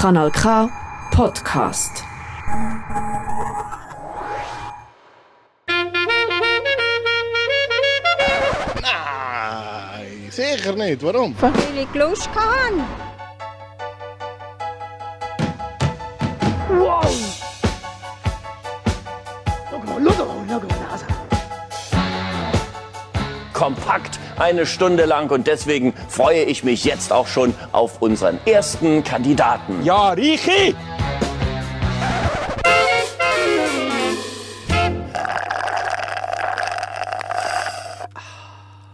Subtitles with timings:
[0.00, 0.66] Kanal K
[1.10, 2.02] Podcast.
[8.80, 11.02] Nein, sicher nicht.
[11.02, 11.34] Warum?
[11.38, 12.76] Weil ich Lust hatte.
[23.60, 29.04] kompakt eine Stunde lang und deswegen freue ich mich jetzt auch schon auf unseren ersten
[29.04, 29.84] Kandidaten.
[29.84, 30.74] Ja, Richi!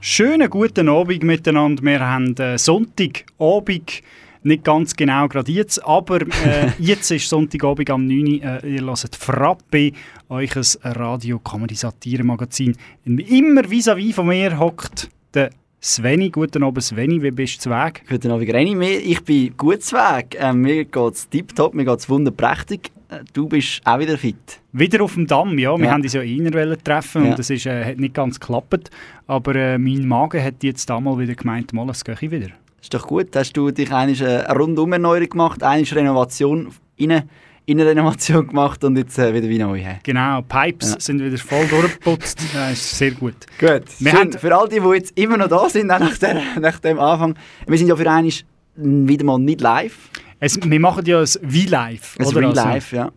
[0.00, 1.82] Schönen guten Abend miteinander.
[1.82, 4.02] Wir haben äh, Sonntagabend,
[4.42, 8.64] nicht ganz genau gerade jetzt, aber äh, jetzt ist Sonntagabend am 9 Uhr.
[8.64, 9.92] Äh, ihr hört Frappe,
[10.28, 12.76] euch ein Radio-Comedy-Satire-Magazin.
[13.04, 15.50] Immer vis-à-vis von mir hockt der
[15.82, 16.30] Sveni.
[16.30, 18.02] Guten Abend Sveni, wie bist du zu Weg?
[18.08, 20.36] Guten Abend Reni, ich bin gut zu Weg.
[20.40, 22.90] Ähm, mir geht es tiptop, mir geht es wunderprächtig.
[23.10, 24.36] Äh, Du bist auch wieder fit.
[24.72, 25.76] Wieder auf dem Damm, ja.
[25.76, 25.92] Wir Ja.
[25.92, 27.30] haben uns ja eher wollen treffen Ja.
[27.30, 28.90] und das ist, äh, hat nicht ganz geklappt.
[29.26, 32.48] Aber äh, mein Magen hat jetzt einmal wieder gemeint, mal, es gehe ich wieder.
[32.80, 37.22] Ist doch gut, hast du dich eigentlich eine Rundumerneuerung gemacht, eine Renovation, in
[37.66, 39.82] Innenrenovation gemacht und jetzt äh, wieder wie neu.
[40.04, 41.00] Genau, Pipes Ja.
[41.00, 42.38] sind wieder voll durchgeputzt.
[42.54, 43.34] Das ist sehr gut.
[43.58, 46.40] Gut, Wir Schön, haben- für all die, die jetzt immer noch da sind, nach, der,
[46.60, 47.34] nach dem Anfang.
[47.66, 48.30] Wir sind ja für einmal
[48.76, 49.96] wieder mal nicht live.
[50.38, 52.16] Es, wir machen ja ein V-Live.
[52.18, 52.40] Ist oder?
[52.40, 53.10] real Also, live, ja.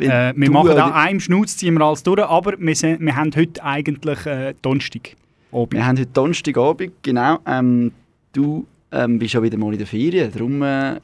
[0.00, 3.30] Äh, wir machen da einem Schnauz, ziehen wir alles durch, aber wir, sind, wir haben
[3.36, 5.10] heute eigentlich äh, Donnerstag.
[5.52, 5.72] Abend.
[5.72, 7.38] Wir haben heute Donnerstagabend, genau.
[7.46, 7.92] Ähm,
[8.32, 10.62] du ähm, bist ja wieder mal in der Ferien, darum...
[10.62, 10.96] Äh,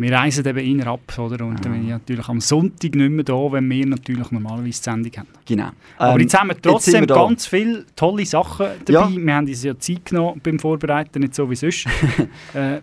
[0.00, 1.44] Wir reisen eben ab, oder?
[1.44, 4.72] Und dann bin ich natürlich am Sonntag nicht mehr da, wenn wir natürlich normalerweise die
[4.72, 5.28] Sendung haben.
[5.44, 5.70] genau.
[5.96, 9.10] Aber Ähm, jetzt haben wir trotzdem ganz viele tolle Sachen dabei.
[9.10, 9.10] Ja.
[9.10, 11.86] Wir haben uns ja Zeit genommen beim Vorbereiten, nicht so wie sonst.
[12.54, 12.78] äh,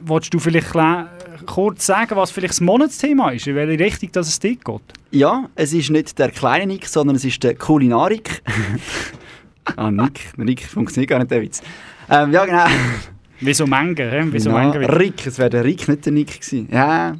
[0.00, 0.72] willst du vielleicht
[1.46, 4.82] kurz sagen, was vielleicht das Monatsthema ist, in welche Richtung dass es dort geht?
[5.10, 8.42] Ja, es ist nicht der kleine Nick, sondern es ist der Kulinarik.
[9.76, 10.20] ah, Nick.
[10.36, 11.62] Nick funktioniert gar nicht, der Witz.
[12.08, 12.66] Ähm, ja, genau.
[13.40, 14.28] Wieso Menge?
[14.32, 14.98] Wieso ja, Menge?
[14.98, 16.68] Rick, es wäre der Rick, nicht der Nick gewesen.
[16.70, 17.16] Ja,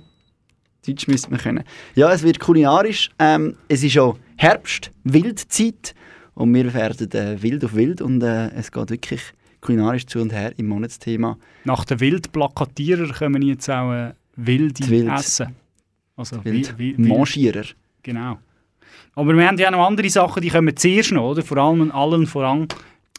[0.87, 1.65] Deutsch müsste man können.
[1.95, 3.11] Ja, es wird kulinarisch.
[3.19, 5.95] Ähm, es ist schon Herbst, Wildzeit.
[6.35, 8.01] Und wir werden äh, wild auf wild.
[8.01, 9.21] Und äh, es geht wirklich
[9.61, 11.37] kulinarisch zu und her im Monatsthema.
[11.65, 15.55] Nach den Wildplakatierer können wir jetzt auch äh, wilde Wild- essen.
[16.17, 16.79] Also Wild.
[16.79, 17.65] wi- wi- wild- Mangierer.
[18.03, 18.39] Genau.
[19.15, 21.43] Aber wir haben ja noch andere Sachen, die kommen zuerst noch, oder?
[21.43, 22.69] Vor allem allen voran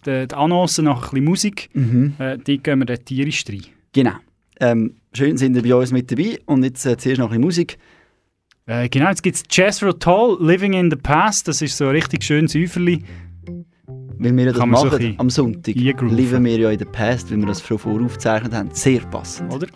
[0.06, 1.70] die, die Annoncen nach ein bisschen Musik.
[1.74, 2.14] Mhm.
[2.20, 3.62] Äh, die gehen wir dann tierisch rein.
[3.94, 4.14] Genau.
[4.60, 6.40] Ähm, schön sind ihr bei uns mit dabei.
[6.46, 7.78] Und jetzt äh, zuerst noch ein bisschen Musik.
[8.66, 11.48] Äh, genau, jetzt gibt es Jethro Tull, Living in the Past.
[11.48, 13.04] Das ist so ein richtig schönes Säuferli.
[14.18, 15.76] Weil wir ja das so machen bisschen am Sonntag.
[15.76, 18.70] Leben wir ja in der Past, weil wir das schon voraufgezeichnet haben.
[18.72, 19.52] Sehr passend.
[19.52, 19.68] Oder?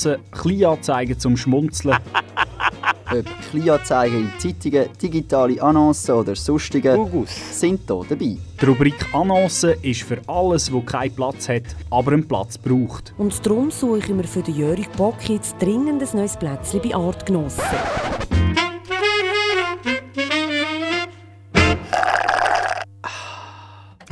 [0.00, 1.98] Annoncen, Kleinanzeigen zum Schmunzeln.
[3.12, 8.36] Ob Kleinanzeigen in Zeitungen, digitale Annoncen oder sonstige sind hier dabei.
[8.60, 13.12] Die Rubrik Annoncen ist für alles, wo keinen Platz hat, aber einen Platz braucht.
[13.18, 16.94] Und darum suche ich mir für den Jörg Bock jetzt dringend ein neues Plätzchen bei
[16.94, 18.29] Artgenossen.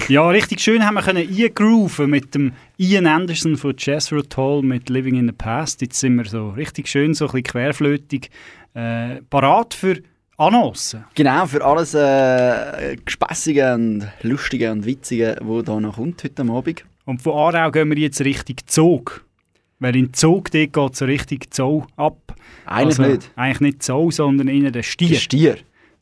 [0.08, 4.88] Ja, richtig schön haben wir können eingrooven mit dem Ian Anderson von Jethro Tull mit
[4.88, 5.82] Living in the Past.
[5.82, 8.30] Jetzt sind wir so richtig schön, so ein bisschen querflötig,
[8.72, 10.00] äh, parat für
[10.38, 11.04] Annoncen.
[11.14, 16.86] Genau, für alles äh, Gespässige und Lustige und Witzige, wo da noch kommt heute Abend.
[17.04, 19.26] Und von Aarau gehen wir jetzt Richtung Zug.
[19.78, 22.34] Weil in Zug geht so richtig Zoo ab.
[22.64, 23.30] Eigentlich nicht.
[23.36, 25.16] Eigentlich nicht Zoo, sondern der Der Stier.
[25.16, 25.56] Stier.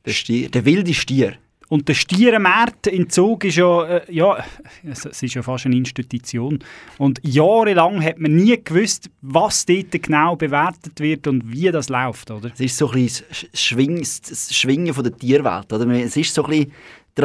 [0.04, 0.48] Der Stier.
[0.48, 1.38] Der wilde Stier.
[1.68, 4.44] Und der Stierenmarkt in Zug ist ja, äh, ja,
[4.84, 6.60] es, ist ja fast eine Institution.
[6.98, 12.30] Und jahrelang hat man nie gewusst, was dort genau bewertet wird und wie das läuft,
[12.30, 12.50] oder?
[12.54, 15.72] Es ist so ein bisschen das Schwing, das Schwingen von der Tierwelt.
[15.72, 15.88] Oder?
[15.90, 16.72] Es ist so ein bisschen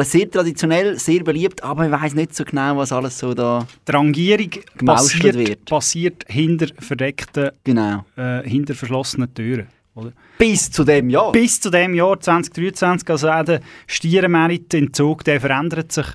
[0.00, 3.66] sehr traditionell, sehr beliebt, aber man weiß nicht so genau, was alles so da...
[3.86, 4.50] Die Rangierung
[4.84, 5.64] passiert, wird.
[5.66, 8.04] passiert hinter verdeckten, Genau.
[8.16, 9.68] äh, hinter verschlossenen Türen.
[9.94, 10.12] Oder?
[10.38, 11.32] Bis zu dem Jahr.
[11.32, 16.06] Bis zu dem Jahr 2023, also auch der Stierenmarkt in Zug, der verändert sich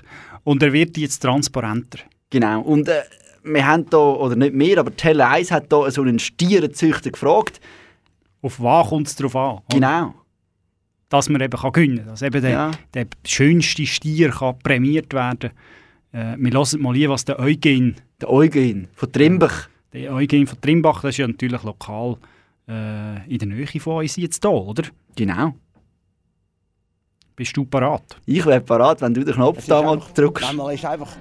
[0.44, 2.00] und er wird jetzt transparenter.
[2.30, 2.60] Genau.
[2.62, 3.02] Und äh,
[3.44, 7.60] wir haben da, oder nicht wir, aber Tele 1 hat da so einen Stierenzüchter gefragt.
[8.42, 9.52] Auf was kommt es darauf an?
[9.52, 9.62] oder?
[9.72, 10.14] Genau.
[11.08, 12.06] dass man eben kann gewinnen kann.
[12.08, 12.70] Dass eben der, Ja.
[12.94, 15.50] der schönste Stier kann prämiert werden
[16.12, 19.68] äh, Wir hören mal hier, was der Eugen, Der Eugen von Trimbach.
[19.92, 22.16] der Eugen von Trimbach, das ist ja natürlich lokal
[22.68, 24.84] äh, in der Nähe von uns jetzt da, oder?
[25.16, 25.54] Genau.
[27.36, 28.16] Bist du parat?
[28.26, 30.44] Ich wäre parat, wenn du den Knopf da mal drückst.
[30.44, 31.12] Manchmal ist einfach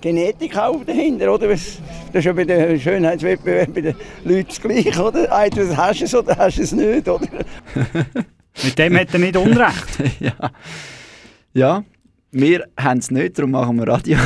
[0.00, 1.48] Genetik auch dahinter, oder?
[1.48, 1.78] Das
[2.12, 5.44] ist ja bei den Schönheitswettbewerben bei den Leuten das Gleiche, oder?
[5.44, 7.26] Entweder hast du es oder hast du es nicht, oder?
[8.62, 9.98] Mit dem hat er nicht Unrecht.
[10.20, 10.50] ja.
[11.54, 11.84] ja,
[12.30, 14.18] wir haben es nicht, darum machen wir Radio.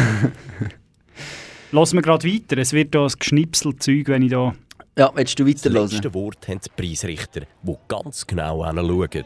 [1.70, 2.58] Lassen wir gerade weiter.
[2.58, 4.54] Es wird da ein Geschnipselzeug, wenn ich da...
[4.98, 5.90] ja, willst du Das weiterhören?
[5.90, 9.24] letzte Wort haben die Preisrichter, die ganz genau hinschauen.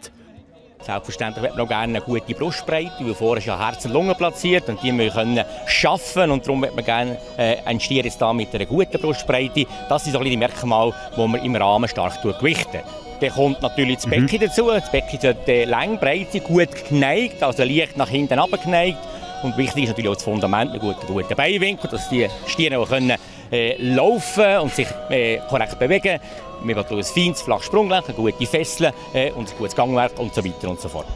[0.83, 4.15] Selbstverständlich wird man auch gerne eine gute Brustbreite, weil vorher ist ja Herz und Lunge
[4.17, 8.21] platziert und die müssen können schaffen und darum wird man gerne äh, einen Stier jetzt
[8.21, 9.65] da mit einer guten Brustbreite.
[9.89, 12.81] Das sind so ein die Merkmale, die man im Rahmen stark gewichten.
[13.21, 14.67] Dann kommt natürlich das Becken dazu.
[14.71, 18.99] Das Becken ist die Längbreite gut geneigt, also leicht nach hinten abgeneigt.
[19.45, 22.89] Und wichtig ist natürlich auch das Fundament, ein guter, guter Beinwinkel, dass die Stiere auch
[22.89, 23.17] können,
[23.53, 26.19] äh, laufen und sich äh, korrekt bewegen.
[26.65, 30.35] Wir wollen ein feines, flaches Sprunggelenk, eine gute Fessel äh, und ein gutes Gangwerk und
[30.35, 31.07] so weiter und so fort.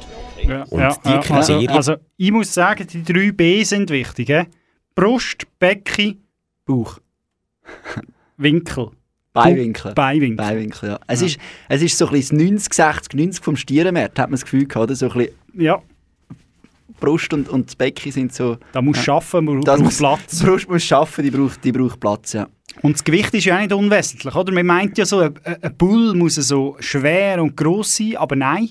[0.42, 1.20] Ja, Und die also,
[1.54, 4.28] Kriterien- also, ich muss sagen, die drei B sind wichtig.
[4.28, 4.42] He?
[4.94, 6.22] Brust, Becken,
[6.64, 6.98] Bauch.
[8.36, 8.90] Winkel.
[9.32, 9.92] Beinwinkel.
[9.94, 10.36] Beinwinkel.
[10.36, 10.98] Beinwinkel, ja.
[11.06, 11.38] Es, Ist,
[11.68, 14.66] es ist so ein bisschen das 90, 60, 90 vom Stierenmarkt, hat man das Gefühl
[14.66, 14.94] gehabt, oder?
[14.96, 15.82] So ein bisschen Ja,
[16.98, 18.56] Brust und, und das Becken sind so...
[18.72, 19.16] da musst du Ja.
[19.16, 20.38] arbeiten, man braucht muss- Platz.
[20.38, 22.46] Die Brust muss arbeiten, die braucht, die braucht Platz, ja.
[22.82, 24.52] Und das Gewicht ist ja auch nicht unwesentlich, oder?
[24.52, 28.70] Man meint ja so, ein, ein Bull muss so schwer und gross sein, aber nein,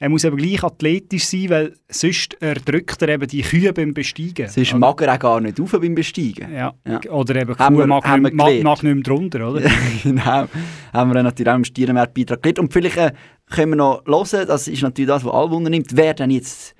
[0.00, 4.48] er muss eben gleich athletisch sein, weil sonst erdrückt er eben die Kühe beim Besteigen.
[4.48, 4.78] Sonst oder?
[4.80, 6.52] mag er auch gar nicht rauf beim Besteigen.
[6.52, 6.74] ja.
[6.86, 7.00] Ja.
[7.10, 9.62] Oder eben Haben Kuh wir- mag, haben nicht, mag, mag nicht mehr drunter, oder?
[10.02, 10.46] genau.
[10.92, 12.58] Haben wir natürlich auch im Stierenmarkt-Beitrag gelernt.
[12.58, 13.12] Und vielleicht äh,
[13.50, 16.74] können wir noch hören, das ist natürlich das, was alle Wunder nimmt, wer denn jetzt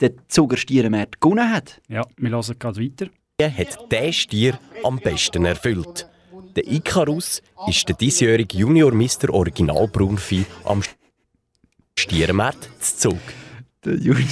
[0.00, 1.80] den Zuger Stierenmarkt gewonnen hat.
[1.88, 3.06] Ja, wir hören gerade weiter.
[3.40, 6.08] hat der Stier am besten erfüllt.
[6.56, 9.28] Der Icarus ist der diesjährige Junior Mr.
[9.30, 10.82] Original Braunvieh am
[11.98, 13.18] Stiermarkt zu Zug.
[13.84, 14.26] Der Junior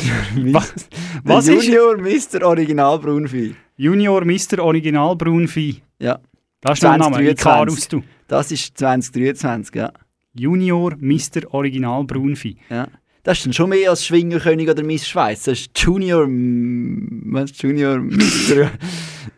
[0.53, 0.85] Was- Der
[1.25, 2.47] was ist- Junior Mr.
[2.47, 3.55] Original Braunvieh.
[3.77, 4.59] Junior Mr.
[4.63, 5.77] Original Braunvieh.
[5.99, 6.19] Ja,
[6.61, 7.33] Das ist der Name, 2023.
[7.33, 8.03] Icarus, du.
[8.29, 9.93] das ist 2023, ja.
[10.35, 11.53] Junior Mr.
[11.53, 12.57] Original Braunvieh.
[12.71, 12.89] ja.
[13.25, 15.45] Das ist dann schon mehr als Schwingerkönig oder Miss Schweiz.
[15.45, 16.27] Das ist Junior...
[16.29, 17.51] Was?
[17.61, 18.71] Junior Mr.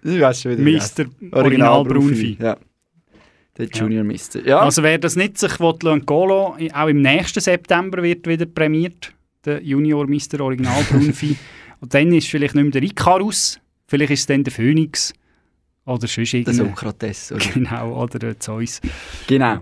[0.03, 0.65] ich weiß schon wieder.
[0.65, 1.07] wie das Mr.
[1.31, 2.37] Original Braunvieh.
[2.41, 2.57] Ja.
[3.57, 4.45] Der Junior Mr.
[4.45, 4.59] Ja.
[4.59, 9.13] Also wer das nicht sich will lassen, auch im nächsten September wird wieder prämiert,
[9.45, 10.41] der Junior Mr.
[10.41, 11.37] Original Braunvieh.
[11.81, 15.15] Und dann ist vielleicht nicht mehr der Icarus, vielleicht ist es dann der Phoenix
[15.85, 16.53] oder sonst der.
[16.53, 17.31] Sokrates.
[17.31, 17.45] Oder?
[17.55, 18.81] Genau, oder der Zeus.
[19.29, 19.61] Genau.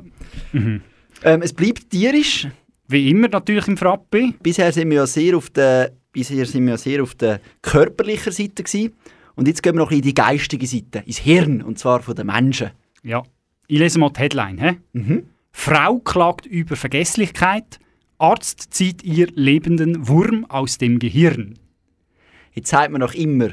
[0.53, 0.81] Mhm.
[1.23, 2.49] Ähm, es bleibt tierisch.
[2.95, 4.35] Wie immer natürlich im Frappe.
[4.41, 8.33] Bisher sind wir ja sehr auf der, bisher sind wir ja sehr auf der körperlichen
[8.33, 8.93] Seite gewesen.
[9.35, 12.29] Und jetzt gehen wir noch in die geistige Seite, ins Hirn, und zwar von den
[12.29, 12.71] Menschen.
[13.03, 13.25] Ja.
[13.67, 14.61] Ich lese mal die Headline.
[14.61, 14.77] He?
[14.93, 15.25] Mhm.
[15.51, 17.81] Frau klagt über Vergesslichkeit.
[18.19, 21.59] Arzt zieht ihr lebenden Wurm aus dem Gehirn.
[22.53, 23.49] Jetzt sagt man noch immer,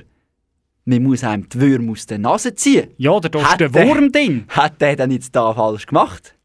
[0.86, 2.90] man muss einem die Würmer aus der Nase ziehen.
[2.98, 4.46] Ja, da ist der Wurm drin.
[4.50, 6.36] Hat der dann jetzt da falsch gemacht?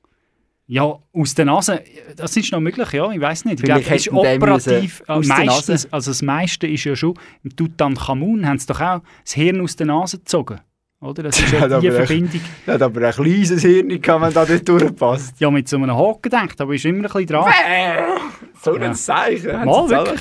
[0.69, 1.81] Ja, aus der Nase,
[2.17, 3.61] das ist noch möglich, ja, ich weiß nicht.
[3.61, 5.03] Ich Vielleicht glaube, es operativ.
[5.07, 9.35] der meistens, also das meiste ist ja schon, im Tutanchamun haben sie doch auch das
[9.35, 10.59] Hirn aus der Nase gezogen.
[11.01, 11.23] Oder?
[11.25, 12.41] Das ist ja die Verbindung.
[12.67, 15.39] Ja, hat aber ein kleines Hirn kann man da nicht durchpasst.
[15.41, 17.53] Ja, mit so einem Haken gedacht, aber ist immer ein bisschen dran.
[18.61, 18.93] So ein Ja.
[18.93, 19.65] Zeichen.
[19.65, 20.21] Mal wirklich.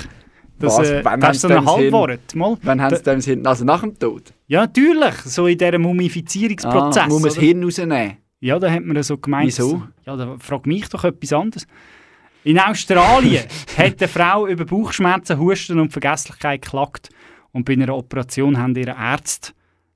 [0.59, 0.89] Das, Was?
[0.89, 2.35] äh, das ist so ein Halbwort.
[2.35, 2.55] Mal.
[2.61, 3.45] Wann haben sie dem das Hirn?
[3.47, 4.31] Also nach dem Tod?
[4.47, 5.15] Ja, natürlich.
[5.25, 7.03] So in diesem Mumifizierungsprozess.
[7.03, 7.37] Ah, muss man das?
[7.39, 8.17] Hirn rausnehmen?
[8.45, 9.47] Ja, da hat man so gemeint.
[9.47, 9.87] Wieso?
[10.05, 11.65] Ja, da frag mich doch etwas anderes.
[12.43, 13.43] In Australien
[13.77, 17.09] hat eine Frau über Bauchschmerzen, Husten und Vergesslichkeit geklagt.
[17.53, 19.53] Und bei einer Operation haben ihre Ärzte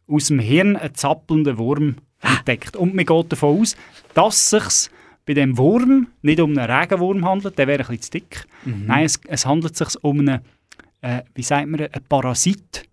[0.08, 2.76] aus dem Hirn einen zappelnden Wurm entdeckt.
[2.76, 3.76] Und man geht davon aus,
[4.16, 4.92] dass es sich
[5.28, 8.46] bei dem Wurm nicht um einen Regenwurm handelt, der wäre ein bisschen zu dick.
[8.66, 8.86] Mhm.
[8.88, 10.42] Nein, es, es handelt sich um einen,
[11.02, 12.90] äh, wie sagt man, einen Parasit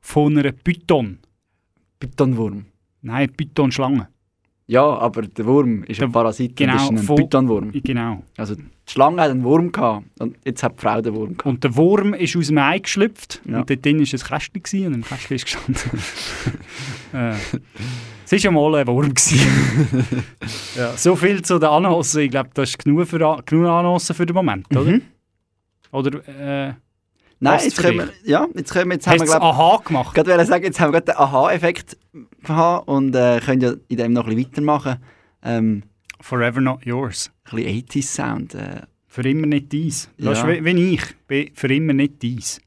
[0.00, 1.20] von einer Python.
[2.00, 2.66] Pythonwurm.
[3.02, 4.08] Nein, Python-Schlange.
[4.70, 7.72] Ja, aber der Wurm ist ein Parasit, genau, das ist ein Pythonwurm.
[7.72, 8.22] Genau.
[8.36, 11.46] Also die Schlange hat einen Wurm gehabt und jetzt hat die Frau den Wurm gehabt.
[11.46, 13.60] Und der Wurm ist aus dem Ei geschlüpft Ja.
[13.60, 15.80] und dort drin war ein Kästchen gewesen, und im Kästchen ist gestanden.
[17.14, 17.34] äh,
[18.26, 19.14] es war ja mal ein Wurm.
[20.76, 22.20] ja, so viel zu den Annoncen.
[22.20, 24.90] Ich glaube, das ist genug, für, genug Annoncen für den Moment, oder?
[24.90, 25.02] Mhm.
[25.92, 26.74] Oder, äh,
[27.40, 30.14] Nein, jetzt können wir, ja, jetzt können wir, jetzt haben wir, glaub, Aha gemacht?
[30.14, 31.96] gerade wollte sagen, jetzt haben wir gerade den Aha-Effekt
[32.42, 34.96] gehabt und äh, können ja in dem noch ein bisschen weitermachen.
[35.44, 35.82] Ähm,
[36.20, 37.30] Forever not yours.
[37.44, 38.54] ein bisschen 80s-Sound.
[38.54, 40.10] Äh, Für immer nicht dies.
[40.16, 40.32] Ja.
[40.46, 41.02] wie ich.
[41.28, 42.60] Bin für immer nicht dies.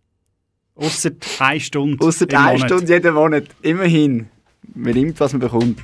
[0.76, 2.06] Ausser eine Stunde.
[2.06, 2.70] Außer eine Monat.
[2.70, 3.44] Stunde jeden Monat.
[3.62, 4.30] Immerhin.
[4.74, 5.82] Man nimmt, was man bekommt.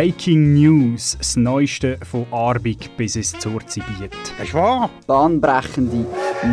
[0.00, 4.10] Breaking News, das Neueste von Arbig bis ins Zurzibiet.
[4.42, 4.88] Ist wahr?
[5.06, 6.06] Bahnbrechende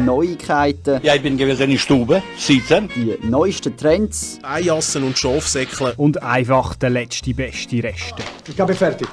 [0.03, 0.99] Neuigkeiten.
[1.01, 2.89] Ja, ich bin gewesen in der Stube, sitzen.
[2.93, 4.37] Die neuesten Trends.
[4.43, 5.93] Eijassen und Schafsäckle.
[5.95, 8.21] Und einfach der letzte beste Reste.
[8.49, 9.07] Ich habe fertig.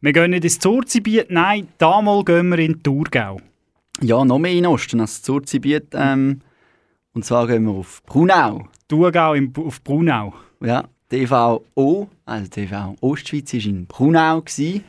[0.00, 3.40] Wir gehen nicht ins Zurzibiet, nein, damals gehen wir in den Thurgau.
[4.00, 5.88] Ja, noch mehr in Osten als Zurzibiet.
[5.92, 6.40] Ähm,
[7.14, 8.68] und zwar gehen wir auf Brunau.
[8.86, 10.34] Thurgau im, auf Brunau.
[10.60, 14.40] Ja, TVO, also TV Ostschweiz, war in Brunau.
[14.40, 14.84] Gewesen,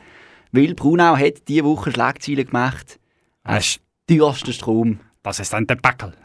[0.52, 3.00] weil Brunau hat diese Woche Schlagzeilen gemacht.
[3.44, 5.00] Es teuerster Strom.
[5.22, 6.12] Das ist ein Debakel.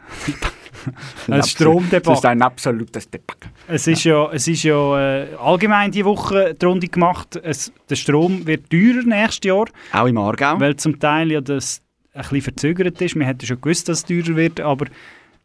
[1.28, 2.12] Ein Stromdebakel.
[2.12, 3.50] Das ist ein absolutes Debakel.
[3.66, 7.40] Es ist ja, es ist ja äh, allgemein diese Woche die Runde gemacht.
[7.42, 9.66] Es, der Strom wird teurer nächstes Jahr.
[9.92, 10.60] Auch im Aargau.
[10.60, 11.82] Weil zum Teil ja das
[12.16, 13.14] ein bisschen verzögert ist.
[13.14, 14.86] Wir hätten schon gewusst, dass es teurer wird, aber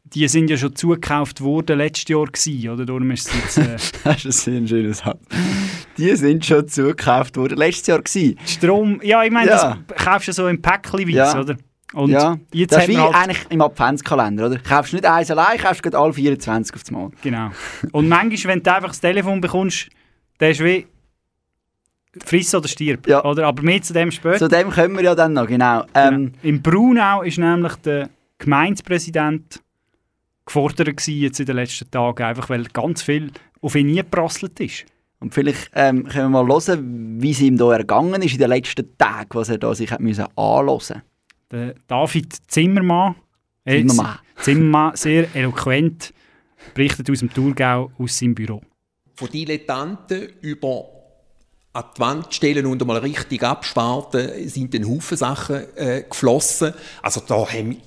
[0.03, 2.85] die sind ja schon zugekauft worden letztes Jahr gewesen, oder?
[2.85, 3.57] Darum ist es jetzt...
[3.57, 5.19] Äh, Das ist ein sehr schönes Satz.
[5.97, 7.57] Die sind schon zugekauft worden.
[7.57, 8.37] Letztes Jahr gewesen.
[8.45, 9.77] Strom, ja, ich meine, Ja.
[9.87, 11.39] das kaufst du so im Päckchen Ja.
[11.39, 11.55] oder?
[11.93, 14.57] Und ja, jetzt das ist wie man halt, eigentlich im Adventskalender, oder?
[14.59, 17.09] Kaufst nicht eins allein, kaufst gerade alle 24 aufs Mal.
[17.21, 17.51] Genau.
[17.91, 19.89] Und manchmal, wenn du einfach das Telefon bekommst,
[20.37, 20.87] dann ist wie
[22.25, 23.23] friss oder stirb, Ja.
[23.23, 23.47] oder?
[23.47, 24.39] Aber mehr zu dem später.
[24.39, 25.85] Zu dem kommen wir ja dann noch, genau.
[25.93, 29.61] Ähm, Im Brunau ist nämlich der Gemeindepräsident
[30.45, 34.85] gefordert gewesen jetzt in den letzten Tagen, einfach weil ganz viel auf ihn geprasselt ist.
[35.19, 38.49] Und vielleicht ähm, können wir mal hören, wie es ihm da ergangen ist in den
[38.49, 41.03] letzten Tagen, was er da sich hat müssen anhören
[41.51, 43.15] Der David Zimmermann,
[43.65, 44.17] äh, Zimmermann.
[44.37, 46.11] Zimmermann, sehr eloquent,
[46.73, 48.61] berichtet aus dem Thurgau aus seinem Büro.
[49.15, 50.85] von Dilettanten über
[51.73, 56.73] an die Wand stellen und einmal richtig absparten, sind ein Haufen Sachen äh, geflossen.
[57.01, 57.77] Also da haben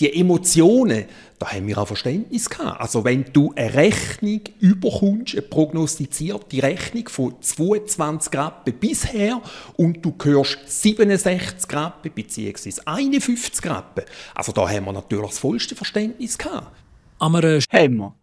[0.00, 1.04] die Emotionen,
[1.38, 2.80] da haben wir auch Verständnis gehabt.
[2.80, 9.40] Also wenn du eine Rechnung überkommst, eine prognostizierte Rechnung von 22 Grad bisher
[9.76, 12.72] und du hörst 67 Grad bzw.
[12.84, 16.76] 51 Grad, also da haben wir natürlich das vollste Verständnis gehabt.
[17.20, 18.14] Haben wir.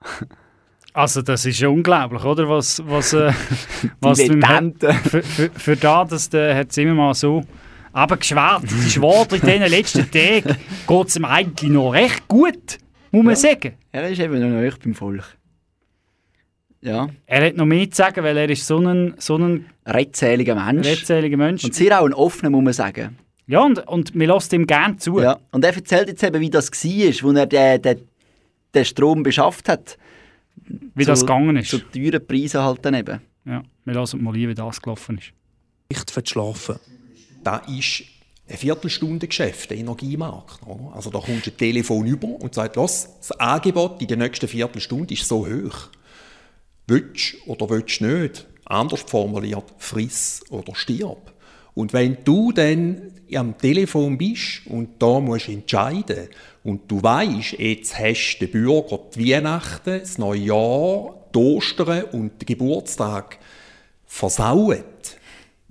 [0.95, 2.47] Also das ist ja unglaublich, oder?
[2.47, 3.34] Was, was, äh,
[3.99, 7.43] was für, für, für da, dass der Herr Zimmermann so
[7.91, 12.77] aber geschwärzt ist worden in diesen letzten Tagen, geht es ihm eigentlich noch recht gut,
[13.12, 13.73] muss man sagen.
[13.91, 15.38] Er ist eben noch nicht beim Volk.
[16.81, 17.10] Ja.
[17.25, 20.88] Er hat noch mehr zu sagen, weil er ist so ein, so ein Redseliger Mensch.
[20.88, 21.63] redseliger Mensch.
[21.63, 23.17] Und sehr auch ein offener, muss man sagen.
[23.47, 25.19] Ja, und, und wir lassen ihm gerne zu.
[25.19, 25.39] Ja.
[25.51, 28.08] Und er erzählt jetzt eben, wie das war, als er den, den,
[28.73, 29.97] den Strom beschafft hat.
[30.95, 31.69] Wie das gegangen ist.
[31.69, 33.21] Zu teuren Preisen halt dann eben.
[33.45, 35.33] Ja, wir lassen mal ein, wie das gelaufen ist.
[35.89, 36.79] Nicht verschlafen.
[37.43, 38.03] Das ist
[38.47, 40.65] ein Viertelstunde-Geschäft, der Energiemarkt.
[40.65, 40.95] oder?
[40.95, 44.47] Also da kommst du ein Telefon über und sagst, los, das Angebot in der nächsten
[44.47, 45.89] Viertelstunde ist so hoch.
[46.87, 48.47] Willst oder willst du nicht?
[48.65, 51.33] Anders formuliert, friss oder stirb.
[51.75, 53.01] Und wenn du dann
[53.33, 56.29] am Telefon bist und da musst du entscheiden
[56.63, 62.03] und du weißt, jetzt hast du den Bürger die Weihnachten, das neue Jahr, die Ostern
[62.05, 63.38] und den Geburtstag
[64.05, 64.83] versaut,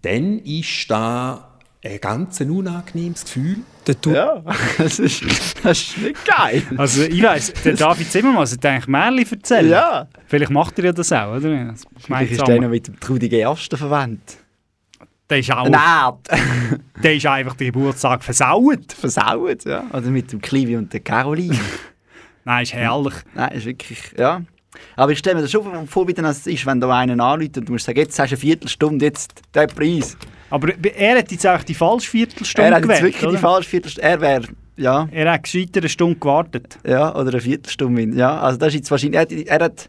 [0.02, 3.58] dann ist da ein ganz unangenehmes Gefühl.
[4.06, 4.42] Ja,
[4.78, 5.22] das ist,
[5.62, 6.62] das ist nicht geil.
[6.76, 9.70] Also ich weiss, der David Zimmermann sollte eigentlich Märchen erzählen.
[9.70, 10.08] Ja.
[10.26, 11.64] Vielleicht macht er ja das auch, oder?
[11.66, 14.38] Das Vielleicht ist der noch mit dem Trudigen Ersten verwandt.
[15.30, 15.68] Der ist auch...
[15.68, 16.80] Nein.
[17.02, 18.92] Der ist einfach den Geburtstag versaut.
[18.92, 19.84] Versaut, ja.
[19.92, 21.58] Oder mit dem Clivi und der Caroline.
[22.44, 23.14] Nein, ist herrlich.
[23.34, 24.42] Nein, ist wirklich, ja.
[24.96, 27.58] Aber ich stelle mir das schon vor, wie dann es ist, wenn da einer anruft
[27.58, 30.16] und du musst sagen, jetzt hast du eine Viertelstunde, jetzt der Preis.
[30.50, 33.32] Aber er hat jetzt auch die falsche Viertelstunde Er hat jetzt gewählt, wirklich oder?
[33.32, 34.08] die falsche Viertelstunde.
[34.08, 34.44] Er wäre,
[34.76, 35.08] ja.
[35.10, 36.78] Er hat gescheiter eine Stunde gewartet.
[36.86, 38.16] Ja, oder eine Viertelstunde.
[38.16, 39.88] Ja, also das ist jetzt wahrscheinlich, er, er hat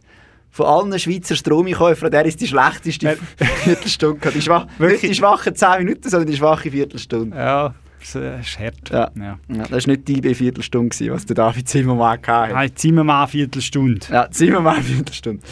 [0.56, 4.36] von allen Schweizer Stromkäufern, der ist die schlechteste Viertelstunde gehabt.
[4.36, 7.36] Die, schwach, nicht die schwachen 10 Minuten, sondern die schwache Viertelstunde.
[7.36, 8.90] Ja, das ist hart.
[8.90, 9.10] Ja.
[9.16, 9.38] Ja.
[9.54, 12.54] Ja, das war nicht die IB-Viertelstunde, was der David Zimmermann hatte.
[12.54, 14.06] Nein, Zimmermann eine Viertelstunde.
[14.10, 15.42] Ja, Zimmermann eine Viertelstunde.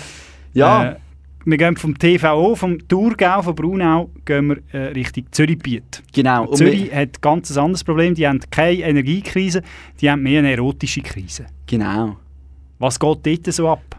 [0.54, 0.96] Ja, Äh,
[1.46, 6.02] wir gehen vom TVO, vom Thurgau, von Brunau, gehen wir äh, Richtung Zürichbiet.
[6.14, 6.46] genau.
[6.46, 8.14] Und Zürich wir- hat ganz ein anderes Problem.
[8.14, 9.60] Die haben keine Energiekrise,
[10.00, 11.44] die haben mehr eine erotische Krise.
[11.66, 12.16] Genau.
[12.78, 13.93] Was geht dort so ab?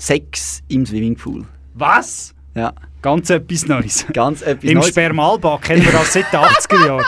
[0.00, 1.44] Sex im Swimmingpool.
[1.74, 2.34] Was?
[2.54, 2.72] Ja.
[3.02, 4.06] Ganz etwas Neues.
[4.12, 4.88] Ganz etwas Im Neues.
[4.88, 7.04] Spermalbad kennen wir das seit den 80er Jahren.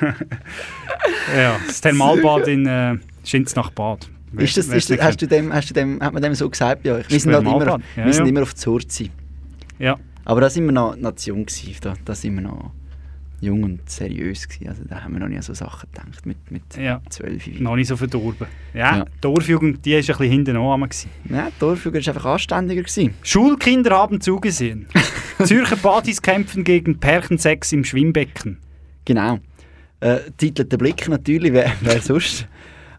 [1.36, 4.08] ja, das Thermalbad in äh, Schinznach-Bad.
[4.32, 6.48] Wer- Ist das, ist das, hast, du dem, hast du dem, hat man dem so
[6.48, 7.10] gesagt bei euch?
[7.10, 7.86] Wir sind, halt immer, Spermalbad.
[7.96, 8.28] Ja, wir sind ja.
[8.30, 9.10] immer auf Zurzi.
[9.78, 9.96] Ja.
[10.24, 11.74] Aber da sind wir noch Nation gewesen.
[11.80, 12.70] Da, da sind wir noch...
[13.40, 14.68] jung und seriös gewesen.
[14.68, 17.00] Also da haben wir noch nie an so Sachen gedacht mit, mit Ja.
[17.10, 17.60] 12.
[17.60, 18.46] Noch nicht so verdorben.
[18.74, 19.04] Ja, Ja.
[19.04, 20.88] die Dorfjugend, die ist ein bisschen hinten an.
[21.30, 22.82] Ja, die Dorfjugend war einfach anständiger.
[22.82, 23.14] Gewesen.
[23.22, 24.86] Schulkinder haben zugesehen.
[25.44, 28.58] Zürcher Badis kämpfen gegen Pärchensex im Schwimmbecken.
[29.04, 29.38] Genau.
[30.00, 32.46] Äh, titelt der Blick natürlich, wer, wer sonst.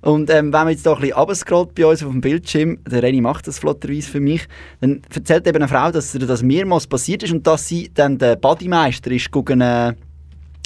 [0.02, 3.02] Und ähm, wenn man jetzt da ein bisschen runterscrollt bei uns auf dem Bildschirm, der
[3.04, 4.47] Reni macht das flotterweise für mich,
[4.80, 8.17] dann erzählt eben eine Frau, dass ihr das mehrmals passiert ist und dass sie dann
[8.17, 9.93] der Bodymeister ist, gucken, äh,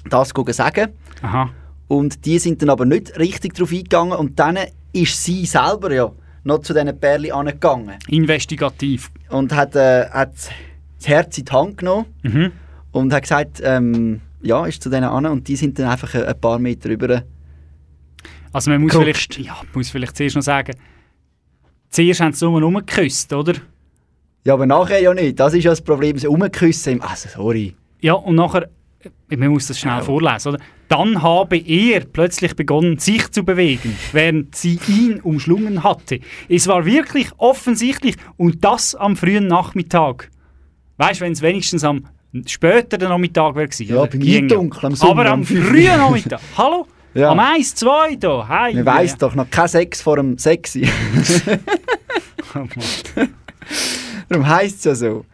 [0.09, 0.89] das sagen.
[1.21, 1.49] Aha.
[1.87, 4.57] Und die sind dann aber nicht richtig darauf eingegangen und dann
[4.93, 6.11] ist sie selber ja
[6.43, 7.95] noch zu diesen Pärchen angegangen.
[8.07, 9.11] Investigativ.
[9.29, 10.33] Und hat, äh, hat
[10.97, 12.51] das Herz in die Hand genommen Mhm.
[12.91, 16.23] und hat gesagt, ähm, ja, ist zu denen an und die sind dann einfach ein,
[16.25, 17.23] ein paar Meter über.
[18.53, 20.75] Also man muss vielleicht, ja, muss vielleicht zuerst noch sagen,
[21.89, 23.53] zuerst haben sie nur rumgeküsst, oder?
[24.43, 25.39] Ja, aber nachher ja nicht.
[25.39, 27.01] Das ist ja das Problem, sie rumküssen.
[27.01, 27.75] Also, sorry.
[28.01, 28.67] Ja, und nachher, äh,
[29.29, 30.59] man muss das schnell vorlesen, oder?
[30.87, 36.19] Dann habe er plötzlich begonnen, sich zu bewegen, während sie ihn umschlungen hatte.
[36.49, 40.29] Es war wirklich offensichtlich und das am frühen Nachmittag.
[40.97, 42.05] Weißt du, wenn es wenigstens am
[42.45, 44.47] späteren Nachmittag wäre gewesen, Ja, bei mir ja.
[44.47, 46.41] dunkel, am Sommer, Aber am frühen Nachmittag.
[46.57, 46.87] Hallo?
[47.13, 47.31] Ja.
[47.31, 48.47] Am 1, 2 da.
[48.47, 48.73] Hey.
[48.73, 50.87] Man weiss doch, noch kein Sex vor dem Sexy.
[54.29, 55.25] Darum heisst es ja so.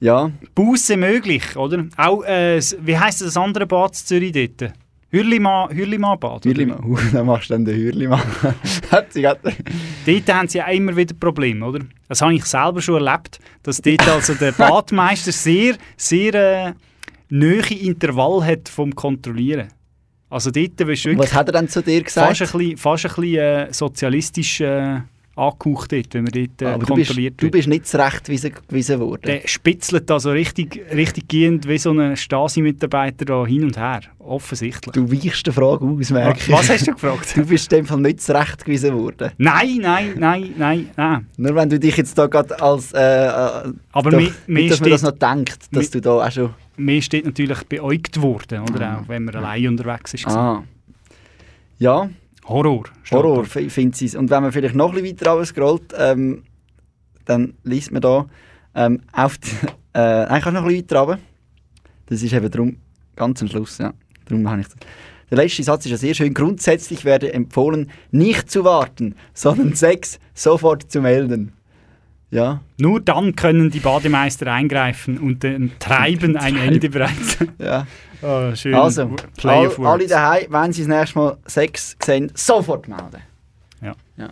[0.00, 0.30] Ja.
[0.54, 1.86] Buße möglich, oder?
[1.96, 4.72] Auch, äh, wie heisst das andere Bad in Zürich dort?
[5.14, 6.44] Hürlimann Hürlimann Bad?
[6.44, 6.50] oder?
[6.50, 6.84] Hürlimann.
[6.84, 8.20] Uh, dann machst du dann den Hürlimann.
[8.90, 11.80] Dort haben sie ja immer wieder Probleme, oder?
[12.08, 16.72] Das habe ich selber schon erlebt, dass dort also der Badmeister sehr, sehr äh,
[17.28, 19.68] nahe Intervall hat vom Kontrollieren.
[20.28, 22.36] Also dort wirst du Was hat er dann zu dir gesagt?
[22.36, 25.00] fast ein bisschen, fast ein bisschen äh, sozialistisch äh,
[25.36, 29.22] angehaucht dort, wenn man dort äh, Aber du bist, kontrolliert du bist nicht zurechtgewiesen worden.
[29.26, 34.00] Der spitzelt also richtig, richtig gehend wie so ein Stasi-Mitarbeiter da hin und her.
[34.18, 34.92] Offensichtlich.
[34.94, 36.50] Du weichst die Frage aus, merke ich.
[36.50, 37.32] Was hast du gefragt?
[37.34, 39.30] Du bist in dem Fall nicht zurechtgewiesen worden.
[39.38, 41.26] Nein, nein, nein, nein, nein.
[41.36, 42.92] Nur wenn du dich jetzt da gerade als...
[42.92, 45.90] Äh, äh, Aber doch, mir- mir nicht, dass man das steht- noch denkt, dass mir-
[45.90, 46.50] du da auch schon...
[46.76, 50.26] Mir steht natürlich beäugt worden, oder auch, wenn man allein unterwegs ist.
[50.26, 50.62] Ah.
[51.78, 52.08] Ja.
[52.46, 52.84] Horror.
[53.10, 56.42] Horror, findet sie Und wenn man vielleicht noch ein bisschen weiter runterscrollt, ähm,
[57.24, 58.26] dann liest man da
[58.74, 59.50] ähm, auf die,
[59.94, 61.18] äh, eigentlich noch ein bisschen weiter runter.
[62.06, 62.76] Das ist eben darum
[63.16, 63.94] ganz am Schluss, ja.
[64.26, 64.76] Darum habe ich das.
[65.30, 66.34] Der letzte Satz ist ja sehr schön.
[66.34, 71.52] Grundsätzlich werde empfohlen, nicht zu warten, sondern Sex sofort zu melden.
[72.34, 72.60] Ja.
[72.78, 77.52] Nur dann können die Bademeister eingreifen und dem Treiben ein Ende bereiten.
[77.58, 77.86] Ja.
[78.20, 78.74] Oh, schön.
[78.74, 83.22] Also, all, alle daheim, wenn sie das nächste Mal Sex sehen, sofort melden.
[83.82, 83.94] Ja.
[84.16, 84.30] Ja.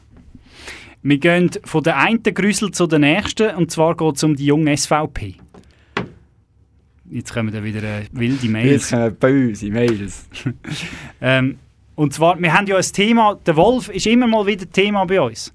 [1.03, 4.47] Wir gehen von der einen Grüssel zu der nächsten und zwar geht es um die
[4.47, 5.37] junge SVP.
[7.11, 8.71] Jetzt kommen da wieder äh, wilde Mails.
[8.71, 10.27] Jetzt kommen böse Mails.
[11.21, 11.59] ähm,
[11.95, 15.21] und zwar, wir haben ja ein Thema, der Wolf ist immer mal wieder Thema bei
[15.21, 15.53] uns.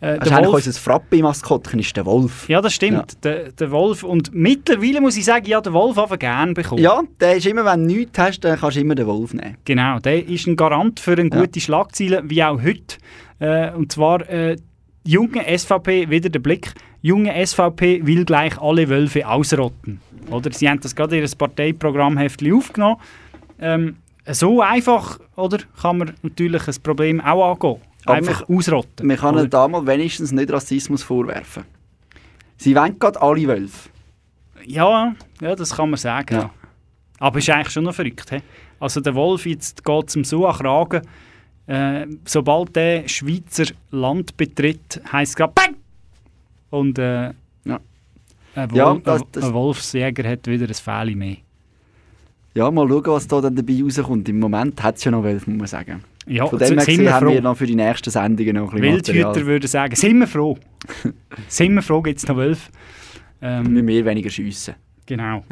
[0.00, 2.48] Äh, Das ist eigentlich unser Frappe-Maskottchen, ist der Wolf.
[2.48, 3.24] ja, das stimmt.
[3.24, 4.04] Der, der Wolf.
[4.04, 6.82] Und mittlerweile muss ich sagen, ja, der Wolf aber gern bekommen.
[6.82, 9.56] Ja, der ist immer, wenn du nichts hast, dann kannst du immer den Wolf nehmen.
[9.64, 11.40] Genau, der ist ein Garant für eine Ja.
[11.40, 12.96] gute Schlagzeile, wie auch heute.
[13.40, 14.56] Äh, und zwar, äh,
[15.04, 20.00] junge SVP, wieder der Blick, junge SVP will gleich alle Wölfe ausrotten.
[20.30, 20.52] Oder?
[20.52, 22.96] Sie haben das gerade in ihr Parteiprogrammheftchen aufgenommen.
[23.60, 23.96] Ähm,
[24.30, 27.76] so einfach oder, kann man natürlich ein Problem auch angehen.
[28.08, 29.06] Aber Einfach man- ausrotten.
[29.06, 31.64] Man kann ihnen da mal wenigstens nicht Rassismus vorwerfen.
[32.56, 33.90] Sie wollen gerade alle Wölfe.
[34.64, 36.34] Ja, ja, das kann man sagen.
[36.34, 36.50] Ja.
[37.18, 38.30] Aber ist eigentlich schon noch verrückt.
[38.30, 38.38] He?
[38.80, 41.02] Also der Wolf jetzt geht zum Kragen.
[41.66, 45.76] Äh, sobald der Schweizer Land betritt, heisst es gerade BANG!
[46.70, 47.26] Und äh,
[47.64, 47.80] Ja.
[48.54, 51.36] ein, Wol Ja, das- das- ein Wolfsjäger hat wieder ein Fähli mehr.
[52.54, 54.28] Ja, mal schauen, was da dann dabei rauskommt.
[54.28, 56.04] Im Moment hat es ja noch Wölfe, muss man sagen.
[56.28, 57.32] Ja, Von dem her gesehen wir haben froh.
[57.34, 59.46] wir noch für die nächsten Sendungen noch ein bisschen Wildhüter Material.
[59.46, 60.56] würden sagen, sind wir froh.
[61.48, 62.70] sind wir froh, gibt es noch Wölfe.
[63.40, 64.74] Ähm, Wir mehr weniger schiessen.
[65.06, 65.44] Genau.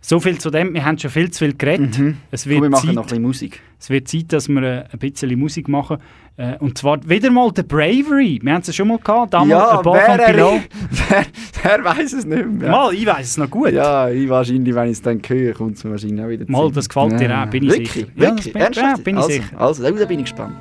[0.00, 0.74] So viel zu dem.
[0.74, 1.98] Wir haben schon viel zu viel geredet.
[1.98, 2.18] Mhm.
[2.30, 3.60] Es Komm, wird wir machen Zeit, noch ein bisschen Musik.
[3.80, 5.96] Es wird Zeit, dass wir äh, ein bisschen Musik machen.
[6.36, 8.40] Äh, und zwar wieder mal The Bravery.
[8.42, 9.32] Wir haben es ja schon mal gehabt.
[9.34, 10.60] Damals ja, Above wer, Below.
[11.08, 11.26] wer,
[11.62, 12.70] wer weiß es nicht mehr.
[12.70, 13.70] Mal, ich weiß es noch gut.
[13.70, 16.66] Ja, ich wahrscheinlich, wenn ich es dann höre, kommt es mir wahrscheinlich auch wieder Mal,
[16.68, 16.70] zu.
[16.74, 17.92] das gefällt dir auch, bin ich wirklich?
[17.92, 18.06] sicher.
[18.16, 18.52] Ja, Wirklich?
[18.52, 18.98] bin- Ernsthaft?
[18.98, 19.60] ja, bin ich also, sicher.
[19.60, 20.56] Also, da bin ich gespannt.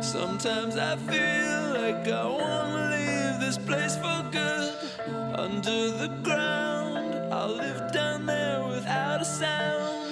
[0.00, 4.33] Sometimes I feel like I wanna leave this place for good.
[5.44, 10.03] Under the ground, I'll live down there without a sound.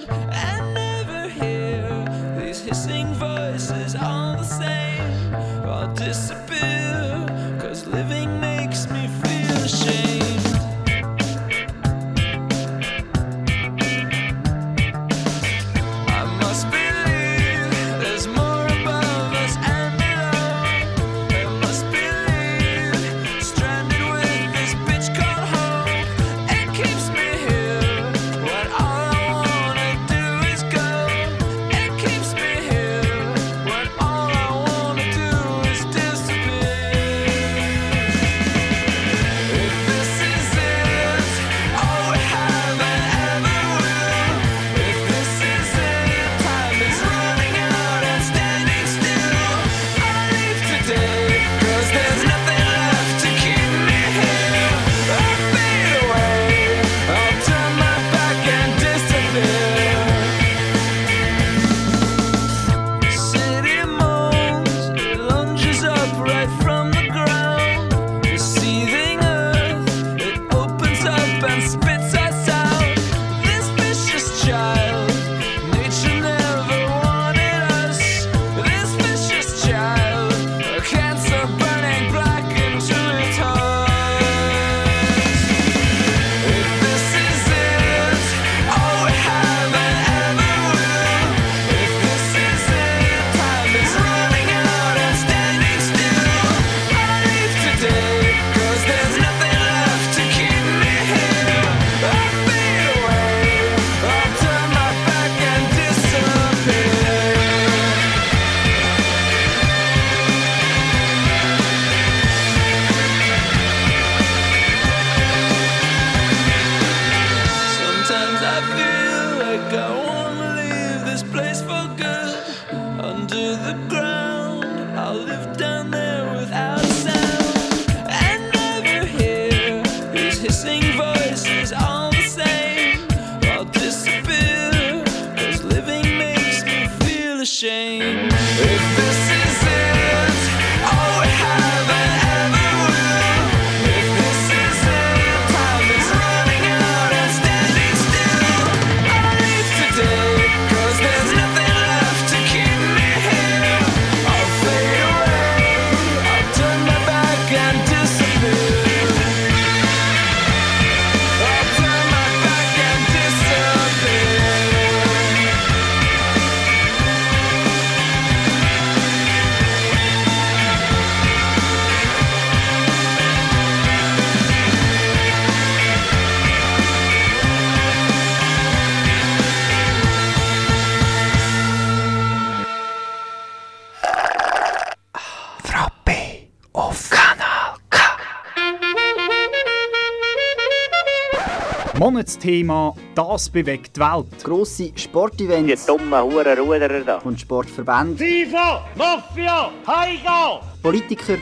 [192.12, 194.44] Monatsthema «Das bewegt die Welt».
[194.44, 195.86] Grosse Sportevents.
[195.86, 197.16] Die dummen Hurenruderer da.
[197.24, 198.22] Und Sportverbände.
[198.22, 200.60] FIFA, Mafia, Heiga!
[200.82, 201.38] Politiker.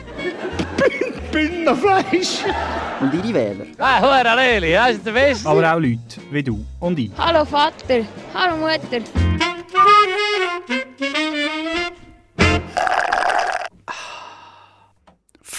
[1.32, 2.44] Bündnerfleisch!
[3.00, 3.66] Und ihre Wähler.
[3.78, 5.48] Ah, Hure Leli, das ist der Beste.
[5.48, 7.10] Aber auch Leute wie du und ich.
[7.18, 9.29] Hallo Vater, hallo Mutter.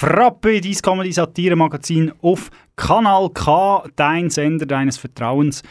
[0.01, 5.61] Frappe, dein Comedy-Satire-Magazin auf Kanal K, dein Sender deines Vertrauens.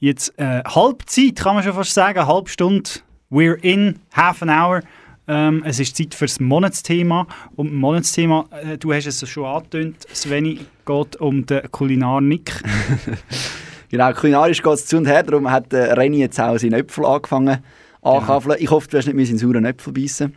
[0.00, 2.90] Jetzt äh, Halbzeit, kann man schon fast sagen, halbe Stunde.
[3.30, 4.80] We're in, half an hour.
[5.28, 7.28] Ähm, es ist Zeit für das Monatsthema.
[7.54, 12.62] Und das Monatsthema, äh, du hast es schon angetönt, Sveni, geht um den Kulinar-Nick.
[13.88, 17.04] Genau, kulinarisch geht es zu und her, darum hat äh, Renny jetzt auch seinen Äpfel
[17.04, 17.62] angefangen
[18.02, 18.56] anzukaffeln.
[18.58, 20.34] Ich hoffe, du hast nicht mehr in sauren Äpfel beißen.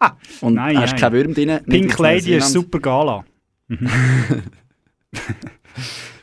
[0.00, 1.00] Ah, und nein, hast nein.
[1.00, 1.60] keine Würm drin.
[1.68, 3.24] Pink in Lady ist super Gala.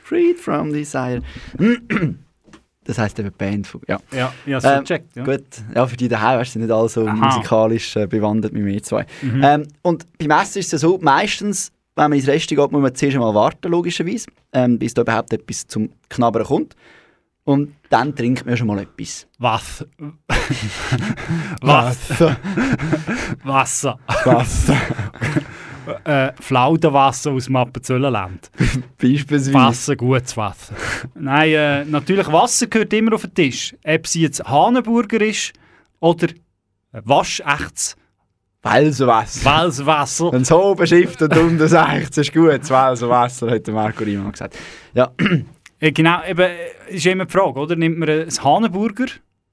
[0.04, 1.22] Freed from Desire.
[2.88, 3.66] Das heisst eben Band.
[3.66, 5.24] Von, ja, Ja, ja, so gecheckt, ja.
[5.24, 7.16] Gut, ja, für die daheim weißt du, sind nicht alle so Aha.
[7.16, 9.08] musikalisch äh, bewandert wie wir zwei.
[9.24, 9.42] Mhm.
[9.44, 12.82] Ähm, und beim Essen ist es ja so, meistens, wenn man ins Restaurant geht, muss
[12.84, 16.76] man zuerst einmal warten, logischerweise, ähm, bis da überhaupt etwas zum Knabbern kommt.
[17.46, 19.28] Und dann trinkt man schon mal etwas.
[19.38, 19.86] Was?
[21.62, 22.38] Wasser.
[23.44, 24.00] Wasser.
[24.24, 24.78] Wasser.
[26.06, 28.50] äh, Flaudenwasser aus dem Appenzellerland.
[28.98, 29.54] Beispielsweise.
[29.54, 30.74] Wasser, gutes Wasser.
[31.14, 33.76] Nein, äh, natürlich, Wasser gehört immer auf den Tisch.
[33.86, 35.54] Ob sie jetzt Hahnenburger ist
[36.00, 36.28] oder
[36.92, 37.96] waschechtes
[38.64, 39.46] Welsenwasser.
[39.46, 40.32] Welsenwasser.
[40.32, 44.32] Wenn es oben schifft und unten es ist gut, das Welsenwasser, hat der Marco Riemann
[44.32, 44.58] gesagt.
[44.96, 45.12] Ja.
[45.86, 47.76] Äh, genau, eben, äh, ist immer die Frage, oder?
[47.76, 49.06] Nimmt man ein Hahnenburger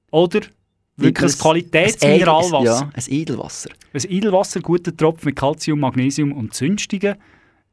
[0.09, 0.39] oder
[0.97, 2.63] wirklich ein Qualitätsmineralwasser?
[2.63, 3.69] Ja, ein Edelwasser.
[3.93, 7.17] Ein Edelwasser, guter Tropf mit Calcium, Magnesium und sonstigen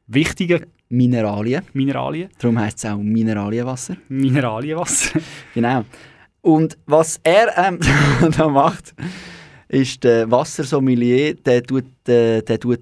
[0.05, 1.63] wichtigen Mineralien.
[1.73, 2.29] Mineralien.
[2.37, 3.97] Darum heisst es auch Mineralienwasser.
[4.09, 5.19] Mineralienwasser.
[5.55, 5.83] Genau.
[6.41, 7.79] Und was er ähm,
[8.37, 8.93] da macht,
[9.69, 12.81] ist der Wassersommelier, der tut, äh, der tut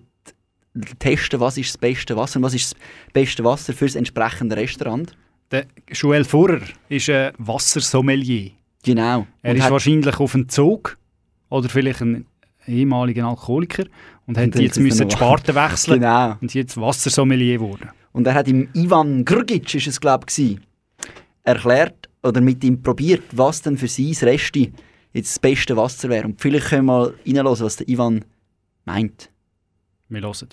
[0.97, 2.81] testen, was ist das beste Wasser und was ist das
[3.13, 5.15] beste Wasser für das entsprechende Restaurant.
[5.51, 8.51] Der Joel Furrer ist ein Wassersommelier.
[8.83, 9.25] Genau.
[9.41, 10.97] Er Und ist wahrscheinlich auf dem Zug
[11.49, 12.25] oder vielleicht ein
[12.67, 13.85] ehemaliger Alkoholiker
[14.27, 16.35] und hat Und jetzt müssen die Sparte wechseln Genau.
[16.39, 17.89] und jetzt Wassersommelier geworden.
[18.12, 20.57] Und er hat im Ivan Grgic, ist es glaube ich,
[21.43, 24.71] erklärt oder mit ihm probiert, was denn für sein Resti
[25.13, 26.25] jetzt das beste Wasser wäre.
[26.25, 28.23] Und vielleicht können wir mal reinhören, was der Ivan
[28.85, 29.29] meint.
[30.09, 30.49] Wir hören.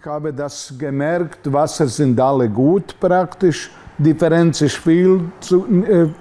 [0.00, 3.70] Ich habe das gemerkt, Wasser sind alle gut praktisch.
[3.98, 5.66] Differenz ist viel zu,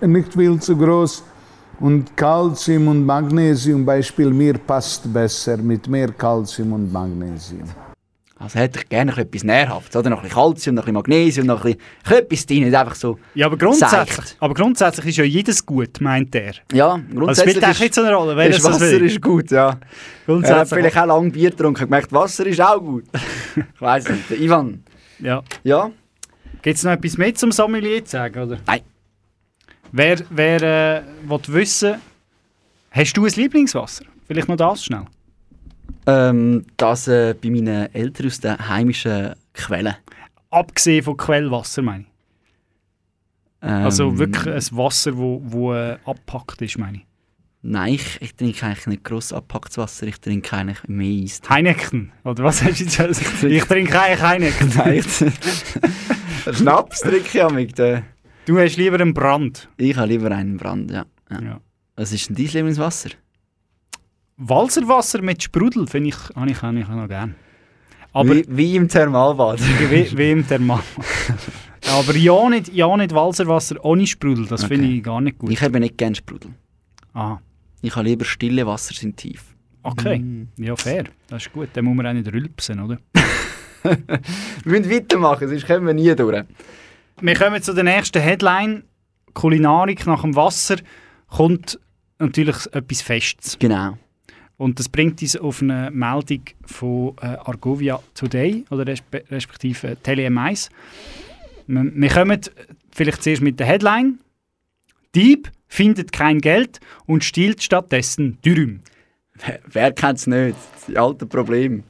[0.02, 1.24] äh, nicht viel zu groß.
[1.80, 7.64] Und Calcium und Magnesium, Beispiel mir passt besser mit mehr Calcium und Magnesium.
[8.38, 10.10] Also hätte ich gerne noch etwas Nährhaftes, oder?
[10.10, 12.96] Noch ein bisschen Calcium, noch ein bisschen Magnesium, noch ein bisschen, etwas drin, nicht einfach
[12.96, 14.36] so Ja, aber grundsätzlich, seicht.
[14.40, 16.54] aber grundsätzlich ist ja jedes gut, meint er.
[16.74, 19.06] Ja, Also grundsätzlich spielt eigentlich nicht so eine Rolle, ist welches das Wasser will.
[19.06, 19.66] ist gut, ja.
[19.68, 19.80] Er hat
[20.26, 20.70] Grundsätzlich.
[20.80, 23.06] vielleicht auch lange Bier getrunken und gemerkt, Wasser ist auch gut.
[23.56, 24.84] ich weiß nicht, der Ivan.
[25.20, 25.42] Ja.
[25.64, 25.90] Ja.
[26.64, 28.58] Gibt es noch etwas mehr zum Sommelier zu sagen, oder?
[28.66, 28.82] Nein.
[29.92, 31.96] Wer, wer äh, will wissen,
[32.90, 34.06] hast du ein Lieblingswasser?
[34.26, 35.06] Vielleicht noch das schnell.
[36.08, 39.96] Ähm, das äh, bei meinen Eltern aus den heimischen Quellen.
[40.50, 42.08] Abgesehen von Quellwasser, meine ich.
[43.62, 47.06] Ähm, Also wirklich ein Wasser, wo, wo äh, abpackt ist, meine ich.
[47.62, 51.40] Nein, ich, ich trinke eigentlich nicht gross abgepacktes Wasser, ich trinke eigentlich mehr Eis.
[51.48, 53.44] Heineken, oder was hast du jetzt gesagt?
[53.44, 54.72] Ich trinke eigentlich Heineken.
[54.76, 55.06] Nein,
[56.54, 57.80] Schnaps trinke ich.
[57.80, 58.02] Äh.
[58.46, 59.70] Du hast lieber einen Brand.
[59.78, 61.06] Ich habe lieber einen Brand, ja.
[61.32, 61.42] ja.
[61.42, 61.62] Ja.
[61.96, 63.10] Was ist denn dein Lieblingswasser?
[64.38, 67.36] Walserwasser mit Sprudel finde ich, habe ich, ich noch gern.
[68.14, 69.60] Aber wie, wie im Thermalbad.
[69.90, 70.82] wie, wie im Thermal.
[71.92, 74.76] Aber ja nicht, ja nicht Walserwasser ohne Sprudel, das Okay.
[74.76, 75.52] finde ich gar nicht gut.
[75.52, 76.52] Ich habe nicht gerne Sprudel.
[77.14, 77.42] Aha.
[77.82, 79.44] Ich habe lieber stille Wasser sind tief.
[79.86, 80.48] Okay, Mm.
[80.58, 81.70] ja fair, das ist gut.
[81.74, 82.98] Dann muss man auch nicht rülpsen, oder?
[83.84, 84.00] Wir
[84.66, 86.44] müssen weitermachen, sonst kommen wir nie durch.
[87.22, 88.84] Wir kommen zu der nächsten Headline.
[89.34, 90.78] Kulinarik nach dem Wasser
[91.28, 91.80] kommt
[92.20, 93.58] natürlich etwas Festes.
[93.60, 93.98] Genau.
[94.58, 99.96] Und das bringt uns auf eine Meldung von äh, Argovia Today oder respe respektive äh,
[99.98, 100.70] Tele M1.
[101.68, 102.40] Wir, wir kommen
[102.92, 104.20] vielleicht zuerst mit der Headline.
[105.16, 108.82] Dieb findet kein Geld und stiehlt stattdessen Dürüm.
[109.46, 110.56] Wer, wer kennt es nicht?
[110.88, 111.84] Das alte Problem.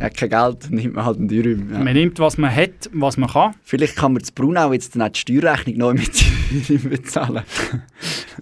[0.00, 1.72] Er hat kein Geld, nimmt man halt einen Dürüm.
[1.72, 1.80] Ja.
[1.80, 3.54] Man nimmt, was man hat, was man kann.
[3.64, 7.42] Vielleicht kann man zu Brunau jetzt dann auch die Steuerrechnung neu mit bezahlen.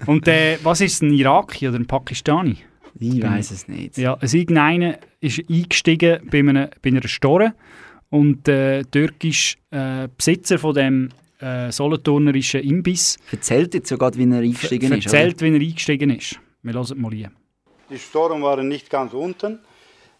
[0.04, 2.59] Und äh, was ist ein Iraki oder ein Pakistani?
[2.98, 3.96] Ich weiß es nicht.
[3.96, 7.54] Ja, ein irgendeiner ist eingestiegen bei, einem, bei einer Store
[8.11, 11.09] und der türkische äh, Besitzer von dem
[11.40, 15.07] äh, solothurnerischen Imbiss Erzählt jetzt sogar, wie er eingestiegen ist.
[15.07, 16.38] erzählt, wie er eingestiegen ist.
[16.62, 17.30] Wir hören mal rein.
[17.90, 19.59] Die Storen waren nicht ganz unten.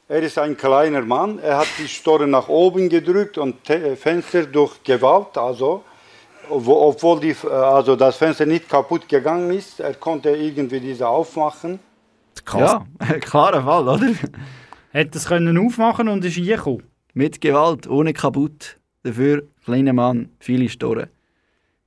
[0.09, 1.39] Er ist ein kleiner Mann.
[1.41, 5.83] Er hat die Storen nach oben gedrückt und Te- Fenster durch Gewalt, also
[6.49, 11.09] wo, obwohl die, äh, also das Fenster nicht kaputt gegangen ist, er konnte irgendwie diese
[11.09, 11.81] aufmachen.
[12.55, 12.87] Ja,
[13.21, 14.13] klarer Fall, oder?
[14.95, 16.85] Hat es können aufmachen und ist reingekommen.
[17.15, 18.77] Mit Gewalt, ohne kaputt.
[19.03, 21.09] Dafür, kleiner Mann, viele Storen.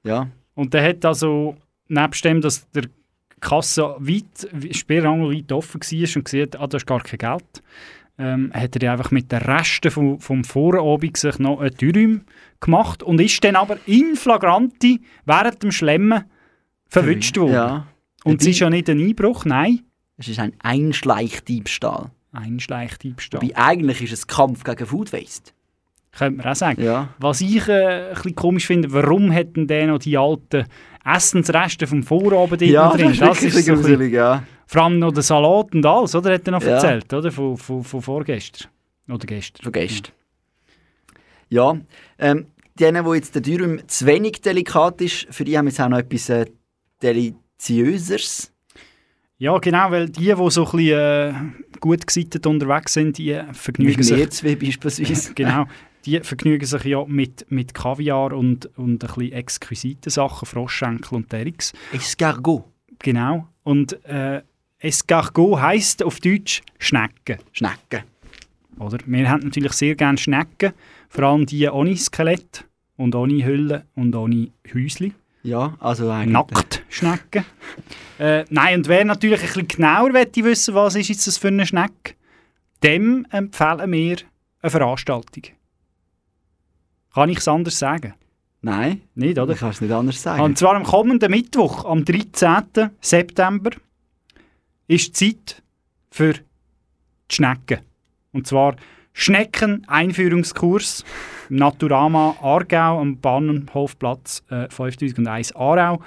[0.03, 0.27] Ja.
[0.55, 1.55] Und der hat also,
[1.87, 2.83] nebst dem, dass der
[3.39, 7.63] Kasse weit, Sperrangel weit offen war und gesehen hat, ah, da ist gar kein Geld,
[8.19, 12.21] ähm, hat er einfach mit den Resten vom, vom Vorabend sich noch ein Dürüm
[12.59, 16.25] gemacht und ist dann aber in Flagranti während dem Schlemmen
[16.87, 17.53] verwünscht worden.
[17.53, 17.87] Ja.
[18.25, 19.79] Und es ist ja nicht ein Einbruch, nein.
[20.17, 22.11] Es ist ein Einschleichdiebstahl.
[22.33, 23.41] Einschleichdiebstahl.
[23.41, 25.51] Wobei eigentlich ist es Kampf gegen Food Waste.
[26.11, 26.83] Könnte man auch sagen.
[26.83, 27.09] Ja.
[27.19, 30.65] Was ich äh, ein bisschen komisch finde, warum hätten der noch die alten
[31.05, 33.15] Essensreste vom Vorabend Ja, drin?
[33.17, 34.43] das ist wirklich so ein bisschen- ja.
[34.71, 36.31] Vor allem noch der Salat und alles, oder?
[36.31, 36.73] Hat er noch Ja.
[36.73, 37.31] erzählt, oder?
[37.31, 38.69] Von, von, von vorgestern.
[39.07, 39.63] Oder gestern.
[39.63, 40.13] Von gestern.
[41.49, 41.75] Ja,
[42.19, 42.45] ähm,
[42.79, 45.89] denen, wo jetzt der Dürüm zu wenig delikat ist, für die haben wir jetzt auch
[45.89, 46.45] noch etwas äh,
[47.01, 48.53] Deliziöseres.
[49.39, 51.33] Ja, genau, weil die, die so ein bisschen äh,
[51.79, 54.17] gut gesittet unterwegs sind, die vergnügen Mit sich...
[54.17, 55.33] Meerzwie beispielsweise.
[55.33, 55.65] genau.
[56.05, 61.31] Die vergnügen sich ja mit, mit Kaviar und, und ein bisschen exquisiten Sachen, Froschschenkel und
[61.31, 61.73] Derrix.
[61.91, 62.65] Escargot.
[62.99, 63.47] Genau.
[63.63, 64.43] Und äh,
[64.79, 67.37] Escargot heisst auf Deutsch Schnecken.
[67.51, 68.03] Schnecken.
[68.79, 68.97] Oder?
[69.05, 70.71] Wir haben natürlich sehr gerne Schnecken,
[71.09, 72.65] vor allem die ohne Skelett
[72.95, 75.13] und ohne Hülle und ohne Häusli.
[75.43, 76.31] Ja, also eigentlich.
[76.31, 77.45] Nacktschnecken.
[78.19, 81.49] äh, nein, und wer natürlich ein bisschen genauer möchte wissen, was ist jetzt das für
[81.49, 82.15] eine Schnecke,
[82.81, 84.17] dem empfehlen wir
[84.61, 85.43] eine Veranstaltung.
[87.13, 88.13] Kann ich es anders sagen?
[88.61, 89.01] Nein.
[89.15, 89.53] Nicht, oder?
[89.53, 90.41] Ich kann es nicht anders sagen.
[90.41, 92.91] Und zwar am kommenden Mittwoch, am 13.
[93.01, 93.71] September,
[94.89, 95.61] ist Zeit
[96.11, 96.41] für die
[97.31, 97.79] Schnecken.
[98.33, 98.75] Und zwar
[99.13, 101.05] Schnecken-Einführungskurs
[101.49, 106.01] im Naturama Aargau am Bahnhofplatz äh, 5001 Aarau.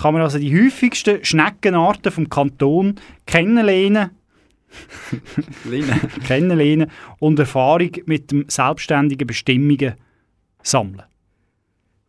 [0.00, 2.94] Kann man also die häufigsten Schneckenarten vom Kanton
[3.26, 4.10] kennenlernen,
[6.26, 9.94] kennenlernen und Erfahrung mit dem selbstständigen Bestimmungen
[10.62, 11.02] sammeln.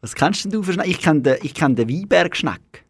[0.02, 0.92] Was kennst denn du für Schnecken?
[0.92, 2.86] Ich kenne den, ich kenn den Weinbergschneck.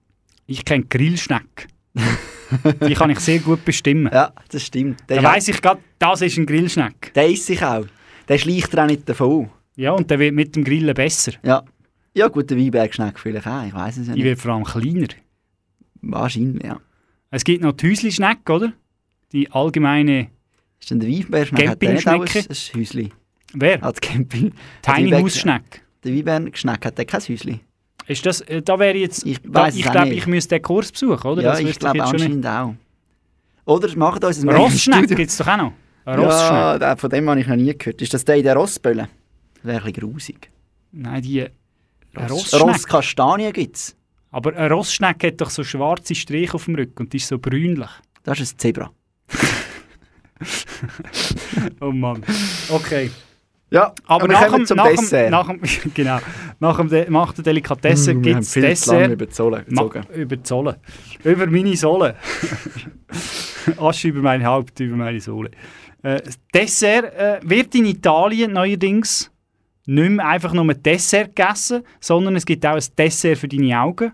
[0.46, 1.68] Ich kenne Grillschneck.
[2.88, 4.10] Die kann ich sehr gut bestimmen.
[4.12, 5.00] Ja, das stimmt.
[5.08, 7.14] Da weiss ich gerade, das ist ein Grillschneck.
[7.14, 7.86] Der isst sich auch.
[8.28, 9.50] Der schleicht er auch nicht davon.
[9.76, 11.34] Ja, und der wird mit dem Grillen besser.
[11.44, 11.64] Ja.
[12.16, 13.64] Ja, gut, der Weinbergschneck vielleicht auch.
[13.66, 14.30] Ich weiß es ja Die nicht.
[14.30, 15.08] wird vor allem kleiner.
[16.02, 16.80] Wahrscheinlich, ja.
[17.32, 18.74] Es gibt noch die Häusli-Schnecke, oder?
[19.32, 20.30] Die allgemeine
[20.80, 22.74] Ist denn der Weinbergschneck hat der nicht auch ein, Campingschnecke.
[22.74, 23.10] ein Häusli?
[23.54, 23.84] Wer?
[23.84, 24.54] Als Camping.
[24.82, 25.84] Tiny Der Hausschneck.
[26.04, 27.60] Der Weinbergschneck hat der kein Häusli?
[28.10, 31.28] Ist das, äh, da wäre jetzt, ich, da, ich glaube, ich müsste den Kurs besuchen,
[31.28, 31.42] oder?
[31.44, 32.74] Ja, Das ich glaube anscheinend auch.
[33.66, 35.74] Oder macht uns ein Rossschneck gibt es doch auch noch.
[36.08, 36.80] Ja, Rossschneck.
[36.80, 38.02] der- von dem habe ich noch nie gehört.
[38.02, 39.10] Ist das der in der Rossbölle?
[39.56, 40.50] Das wäre ein bisschen grusig.
[40.92, 41.42] Nein, die
[42.18, 42.62] Ross, Rossschneck.
[42.64, 43.96] Rosskastanien gibt es.
[44.32, 47.38] Aber ein Rossschneck hat doch so schwarze Striche auf dem Rücken und die ist so
[47.38, 47.90] brünlich.
[48.24, 48.92] Das ist ein Zebra.
[51.82, 52.24] oh Mann.
[52.70, 53.12] Okay.
[53.72, 55.30] Ja, aber wir nach dem, zum nach Dessert.
[55.30, 55.62] Nach dem,
[55.94, 56.18] genau.
[56.60, 59.12] Nach, dem De nach der Delikatesse Mm, gibt es Dessert.
[59.12, 60.04] über die Sohle Ma- gezogen.
[60.16, 60.80] Über die Sohle.
[61.24, 62.16] Über meine Sohle.
[63.78, 65.52] Asche über mein Haupt, über meine Sohle.
[66.02, 66.22] Äh,
[66.54, 69.32] Dessert äh, wird in Italien neuerdings
[69.86, 73.80] nicht mehr einfach nur ein Dessert gegessen, sondern es gibt auch ein Dessert für deine
[73.80, 74.12] Augen.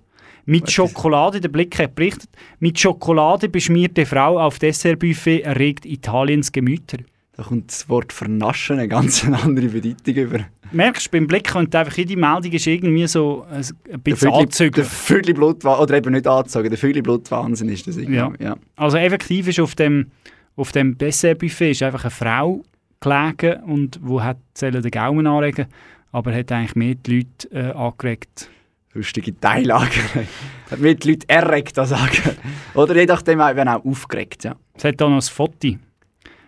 [0.48, 2.30] Mit Schokolade, der Blick hat berichtet,
[2.60, 6.98] mit Schokolade beschmierte Frau auf Dessertbuffet erregt Italiens Gemüter.
[7.38, 10.40] Da kommt das Wort vernaschen eine ganz andere Bedeutung über.
[10.72, 14.78] Merkst du, beim Blick könnte einfach jede Meldung ist irgendwie so ein ein bisschen anzügelt.
[14.78, 17.98] Der Viertelblutwahnsinn, oder eben nicht anzogen, der Viertelblutwahnsinn ist das.
[17.98, 18.32] Ja.
[18.40, 18.56] ja.
[18.76, 20.12] Also effektiv ist auf dem,
[20.56, 22.64] auf dem Dessertbuffet ist einfach eine Frau
[23.02, 25.68] gelegen und wo hat sollen den Gaumen anregen,
[26.12, 28.50] aber hat eigentlich mehr die Leute äh, angeregt.
[28.94, 30.00] Lustige Teillage.
[30.72, 32.38] Hat mir die Leute erregt, das sagen.
[32.76, 34.56] Oder je nachdem eben auch aufgeregt, ja.
[34.74, 35.76] Es hat da noch ein Foto.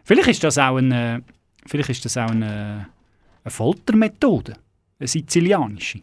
[0.07, 1.21] Vielleicht ist das auch eine,
[1.65, 2.87] vielleicht ist das auch eine,
[3.43, 4.53] eine Foltermethode,
[4.99, 5.99] eine sizilianische.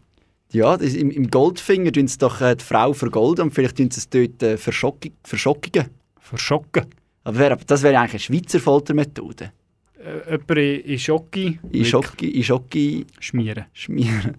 [0.51, 3.97] Ja, im, im Goldfinger tun sie doch äh, die Frau vergolden und vielleicht tun sie
[3.99, 5.87] es dort äh, verschocken, verschockigen.
[6.19, 6.85] Verschocken?
[7.23, 9.51] Aber wär, das wäre eigentlich eine Schweizer Foltermethode.
[9.97, 13.65] Äh, jemanden in Schocki In Schocki, in Schocki schmieren.
[13.73, 14.37] schmieren.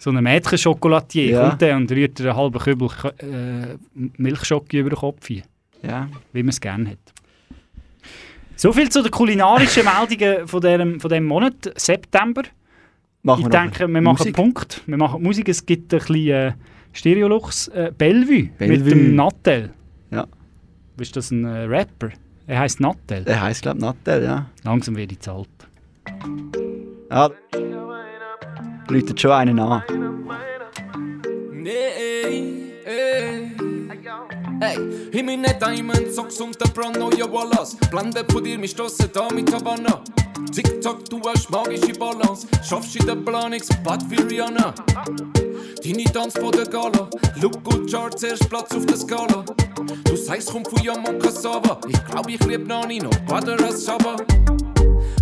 [0.00, 1.48] So ein Mädchen-Schokolatier Ja.
[1.50, 2.88] kommt und rührt einen halben Kübel
[3.18, 3.76] äh,
[4.16, 5.42] Milchschocke über den Kopf hin.
[5.82, 6.08] Ja.
[6.32, 6.98] Wie man es gerne hat.
[8.60, 12.42] So viel zu den kulinarischen Meldungen von diesem, von diesem Monat, September.
[13.22, 14.36] Machen ich wir denke, wir machen Musik?
[14.36, 14.82] Punkt.
[14.84, 15.48] Wir machen Musik.
[15.48, 16.52] Es gibt ein bisschen äh,
[16.92, 17.68] Stereolux.
[17.68, 18.90] Äh, Bellevue, mit Bellevue.
[18.90, 19.70] dem Nattel.
[20.10, 20.26] Ja.
[20.98, 22.10] Ist das ein äh, Rapper?
[22.46, 23.24] Er heißt Nattel.
[23.24, 24.50] Der heisst, glaube ich, Nattel, ja.
[24.62, 25.48] Langsam werde ich zu alt.
[27.10, 27.30] Ja.
[28.90, 29.82] Läutet schon einen an.
[31.50, 31.70] Nee,
[32.84, 33.19] ey.
[34.62, 34.76] Hey,
[35.12, 37.78] in meine Diamond Socks und der Brand neue Wallace.
[37.90, 40.02] Blende von dir, wir stossen da mit Havana.
[40.52, 42.46] Tick-Tock, du hast magische Balance.
[42.62, 44.74] Schaffst in der Planungsbad wie Rihanna.
[45.82, 47.08] Deine Tanzboden Gala.
[47.40, 49.46] Look good Charts, erst Platz auf der Skala.
[50.04, 51.80] Du sagst, komm von Yamon Cassava.
[51.88, 54.16] Ich glaub, ich lieb Nani noch Bader als Shabba.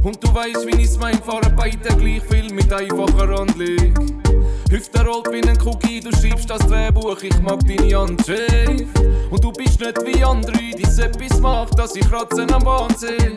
[0.03, 3.95] Und du weißt, wie ich's mein, fahren beide gleich viel mit einfacher Anblick.
[4.70, 8.98] Hüfte rollt wie ein Cookie, du schreibst das Drehbuch, ich mag deine Handschrift.
[9.30, 13.34] Und du bist nicht wie andere, die etwas macht, dass ich Ratzen am Bahn sehe.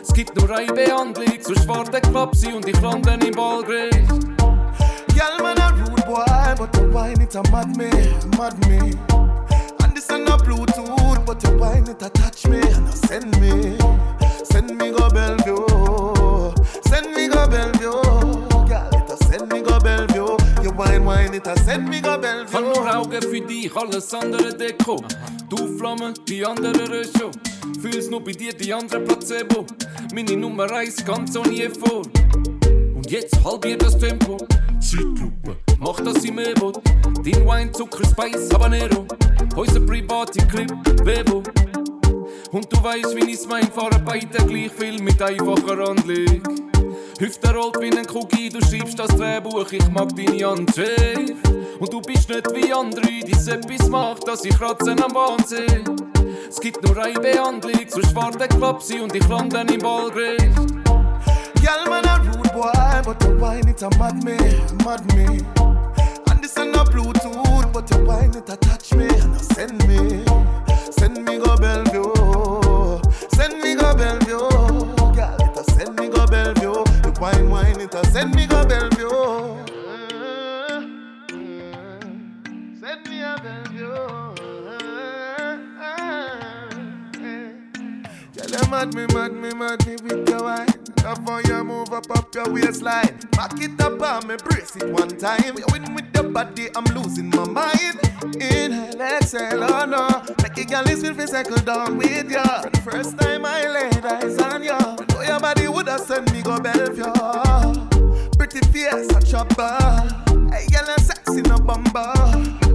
[0.00, 4.08] Es gibt nur eine Behandlung, sonst warte klapp sie und ich lande im Ballgericht.
[5.14, 7.90] Girl, man a rude boy, but the wine it a mad me,
[8.38, 8.94] mad me.
[9.82, 13.40] And this a no Bluetooth, but the wine it a touch me and a send
[13.40, 13.76] me,
[14.44, 16.54] send me go Bellevue,
[16.86, 17.90] send me go Bellevue.
[18.68, 20.09] Girl, it a send me go Bellevue.
[20.80, 22.60] Wine, wine it send me go Hab Bellevue.
[22.62, 24.96] nur Augen für dich, alles andere Deko.
[25.50, 27.30] Du Flamme, die andere Röscho.
[27.82, 29.66] Fühl's nur bei dir, die andere Placebo.
[30.14, 32.06] Meine Nummer eins ganz ohne Effort.
[32.94, 34.38] Und jetzt halbier das Tempo.
[34.80, 36.72] Zeitlupe, mach das im Evo.
[36.72, 39.06] Dein Wein, Zucker, Spice, Habanero.
[39.56, 40.72] Unser private Clip,
[41.04, 41.42] Bevo.
[42.52, 46.42] Und du weißt, wie ich's mein, fahren beide gleich viel mit einfacher Anblick.
[47.20, 51.48] Hüfte rollt wie ein Cookie, du schreibst das Drehbuch, ich mag deine Handschrift.
[51.78, 55.84] Und du bist nicht wie andere, die etwas macht, dass ich Ratzen am Bahn sehe.
[56.48, 60.56] Es gibt nur eine Behandlung, sonst warte klapp sie und ich lande im Ballgericht.
[61.60, 64.36] Girl, man a rude boy, but the wine it a mad me,
[64.84, 65.44] mad me.
[66.28, 69.86] And this a no Bluetooth, but the wine it a touch me and a send
[69.86, 70.24] me,
[70.92, 73.00] send me go Bellevue,
[73.34, 74.38] send me go Bellevue.
[75.14, 76.84] Girl, it a send me go Bellevue.
[77.02, 79.10] The wine, wine it a send me go Bellevue.
[82.80, 83.96] Send me a Bellevue.
[88.34, 90.79] Girl, you mad me, mad me, mad me with your wine.
[91.02, 93.18] Love how you move up up your waistline.
[93.32, 95.56] Back it up and me brace it one time.
[95.56, 97.98] You win with your body, I'm losing my mind.
[98.34, 100.08] Inhale, exhale, oh no.
[100.42, 102.62] Make a girl listen for cycle down with ya.
[102.62, 106.32] The first time I laid eyes on ya, I know your body would have sent
[106.32, 107.12] me go Bellevue.
[108.36, 109.78] Pretty face, a chopper.
[110.52, 112.12] Hey, girl, I'm sexy, no bumper.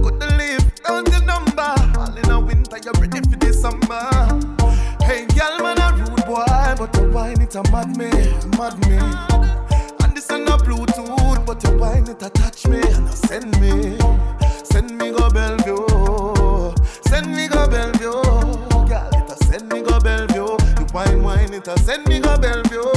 [0.06, 1.98] To live, down the number.
[1.98, 4.15] All in a winter, you're ready for the summer.
[7.16, 8.10] Wine it a mad me,
[8.58, 8.98] mad me.
[10.04, 13.58] And this a no Bluetooth, but the wine it a touch me and a send
[13.58, 13.96] me,
[14.64, 16.74] send me go Bellevue,
[17.08, 18.20] send me go Bellevue.
[18.90, 20.58] Girl, it a send me go Bellevue.
[20.78, 22.92] You wine, wine it a send me go Bellevue,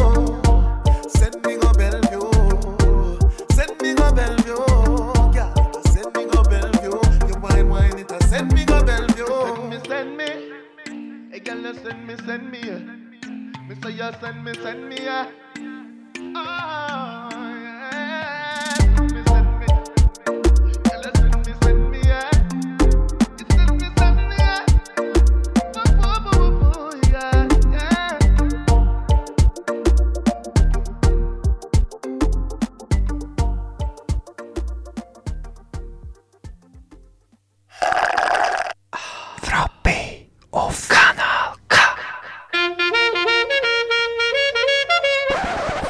[14.09, 15.48] Me say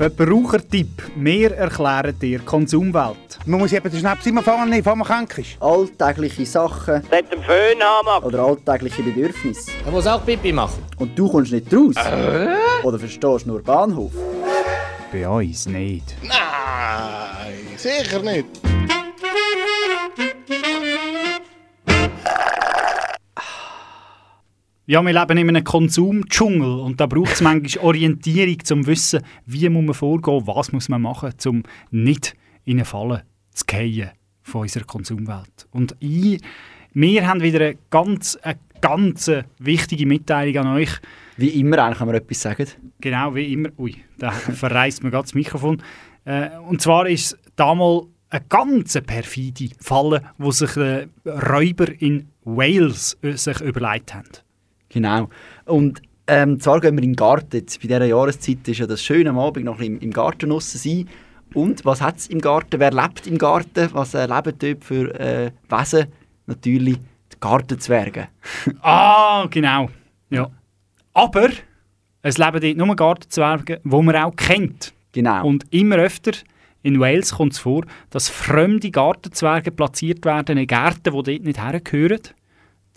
[0.09, 1.03] Verbrauchertipp.
[1.15, 3.39] Wir erklären dir Konsumwelt.
[3.45, 5.61] Man muss eben den Schnaps immer nehmen, bevor man krank ist.
[5.61, 7.03] Alltägliche Sachen.
[7.11, 9.71] Mit dem Föhn haben Oder alltägliche Bedürfnisse.
[9.85, 10.83] Er muss auch Pipi machen.
[10.97, 11.95] Und du kommst nicht raus.
[12.83, 14.11] Oder verstehst nur Bahnhof.
[15.11, 16.15] Bei uns nicht.
[16.23, 18.68] Nein, sicher nicht.
[24.89, 29.21] Ja, wir leben in einem Konsumdschungel und da braucht es manchmal Orientierung, um zu wissen,
[29.45, 31.61] wie muss man vorgehen, was muss man machen, um
[31.91, 32.35] nicht
[32.65, 33.21] in eine Falle
[33.51, 34.09] zu fallen
[34.41, 35.67] von unserer Konsumwelt.
[35.69, 36.41] Und ich,
[36.91, 39.29] wir haben wieder eine ganz, eine ganz
[39.59, 40.89] wichtige Mitteilung an euch.
[41.37, 42.65] Wie immer eigentlich, wenn wir etwas sagen.
[42.99, 43.69] Genau, wie immer.
[43.77, 45.83] Ui, da verreißt mir gerade das Mikrofon.
[46.25, 53.19] Äh, und zwar ist damals eine ganz perfide Falle, wo sich äh, Räuber in Wales
[53.21, 54.29] äh, sich überlegt haben.
[54.89, 55.29] Genau.
[55.65, 57.57] Und ähm, zwar gehen wir in den Garten.
[57.57, 60.77] Jetzt bei dieser Jahreszeit ist ja das schön am Abend noch im, im Garten draussen
[60.77, 61.09] sein.
[61.53, 62.79] Und was hat es im Garten?
[62.79, 63.89] Wer lebt im Garten?
[63.93, 66.07] Was äh, leben dort für äh, Wesen?
[66.45, 68.27] Natürlich die Gartenzwerge.
[68.81, 69.89] Ah, genau.
[70.29, 70.49] Ja.
[71.13, 71.49] Aber
[72.21, 74.93] es leben dort nur Gartenzwerge, die man auch kennt.
[75.11, 75.47] Genau.
[75.47, 76.33] Und immer öfter
[76.81, 81.61] in Wales kommt es vor, dass fremde Gartenzwerge platziert werden in Gärten, die dort nicht
[81.61, 82.21] hergehören,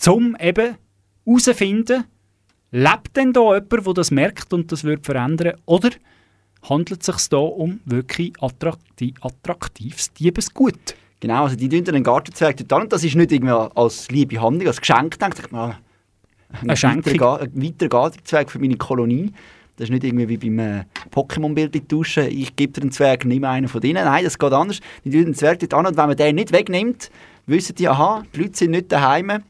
[0.07, 0.77] um eben
[1.25, 2.05] herauszufinden,
[2.71, 5.91] lebt denn da jemand, der das merkt und das wird verändern, oder
[6.69, 10.95] handelt es sich da um wirklich attrakti attraktives Diebesgut?
[11.21, 12.83] Genau, also die tun einen Gartenzwerg an.
[12.83, 15.79] Und das ist nicht irgendwie als liebe Handlung, als Geschenk denkt ich mal.
[16.61, 17.13] Eine Schenkung.
[17.13, 19.33] weiterer ein weiterer Gartenzwerg für meine Kolonie.
[19.77, 22.25] Das ist nicht irgendwie wie beim äh, Pokémon-Bild tauschen.
[22.29, 24.05] Ich gebe dir einen Zwerg, nimm einen von denen.
[24.05, 24.81] Nein, das geht anders.
[25.05, 27.11] Die tun den Zwerg dort an und wenn man den nicht wegnimmt,
[27.47, 29.45] wissen die, aha, die Leute sind nicht daheim.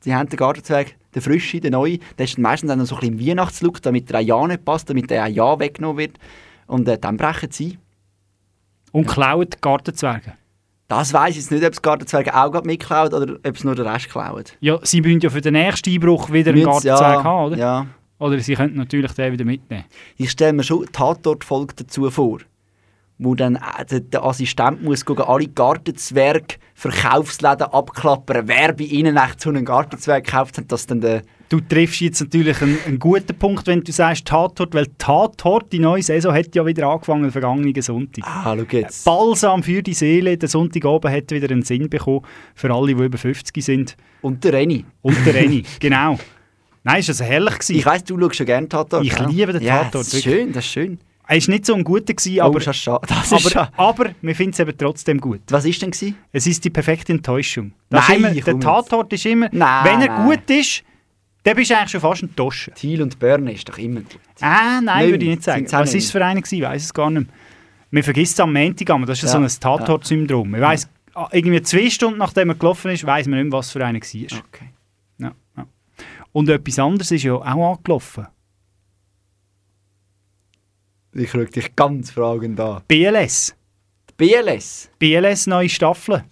[0.00, 1.98] Sie haben den Gartenzwerg, den frischen, den neuen.
[2.18, 4.64] Der ist meistens dann noch so ein bisschen im Weihnachtslook, damit der ein Ja nicht
[4.64, 6.18] passt, damit der ein Ja weggenommen wird.
[6.66, 7.78] Und äh, dann brechen sie ein.
[8.92, 10.34] Und klauen die Gartenzwerge.
[10.88, 13.74] Das weiss ich jetzt nicht, ob das Gartenzwerge auch gerade mitklaut oder ob es nur
[13.74, 14.56] den Rest klaut.
[14.60, 17.56] Ja, sie müssen ja für den nächsten Einbruch wieder einen Gartenzwerg ja, haben, oder?
[17.56, 17.86] Ja.
[18.18, 19.84] Oder sie könnten natürlich den wieder mitnehmen.
[20.16, 22.38] Ich stelle mir schon die Tatortfolge dazu vor,
[23.18, 29.40] wo dann äh, der, Assistent muss gucken, alle Gartenzwerg Verkaufsläden abklappern, wer bei ihnen echt
[29.40, 31.22] so einen Gartenzwerg gekauft hat, dass dann der...
[31.48, 35.78] Du triffst jetzt natürlich einen, einen guten Punkt, wenn du sagst Tatort, weil Tatort, die
[35.78, 38.24] neue Saison, hat ja wieder angefangen, vergangenen Sonntag.
[38.26, 39.04] Ah, schau jetzt.
[39.04, 42.22] Balsam für die Seele, der Sonntagabend hat wieder einen Sinn bekommen,
[42.54, 43.96] für alle, die über 50 sind.
[44.20, 44.84] Und der Reni.
[45.02, 46.18] Und der Reni, genau.
[46.82, 47.76] Nein, ist das herrlich gewesen.
[47.76, 49.04] Ich weiss, du schaust schon gerne Tatort.
[49.04, 49.26] Ich ja?
[49.26, 50.34] liebe den ja, Tatort, Das ist wirklich.
[50.34, 50.98] schön, das ist schön.
[51.28, 53.06] Er war nicht so ein guter, gewesen, Oh, aber, schade.
[53.08, 55.40] Das ist aber, aber wir finden es eben trotzdem gut.
[55.50, 56.16] Was ist denn gewesen?
[56.32, 57.72] Es ist die perfekte Enttäuschung.
[57.90, 58.62] Das Nein, immer, der jetzt.
[58.62, 60.26] Tatort ist immer, Nein, wenn er nein.
[60.26, 60.84] gut ist,
[61.42, 62.74] dann bist du eigentlich schon fast ein Toschen.
[62.74, 64.18] Thiel und Bern ist doch immer gut.
[64.40, 65.64] Ah, nein, Nein, würde ich nicht sagen.
[65.64, 66.40] Was war es für einer?
[66.44, 67.34] Ich weiß es gar nicht mehr.
[67.90, 69.38] Man vergisst es am Montag, aber das ist ja.
[69.38, 69.48] So ein
[69.78, 70.50] Tatort-Syndrom.
[70.50, 73.70] Man weiss, ah, irgendwie zwei Stunden nachdem er gelaufen ist, weiß man nicht mehr, was
[73.70, 74.38] für einer war.
[74.48, 74.70] Okay.
[75.18, 75.66] Ja, ja.
[76.32, 78.26] Und etwas anderes ist ja auch angelaufen.
[81.18, 82.82] Ich schaue dich ganz fragend an.
[82.88, 83.54] BLS.
[84.16, 84.90] BLS?
[84.98, 86.24] BLS neue Staffel.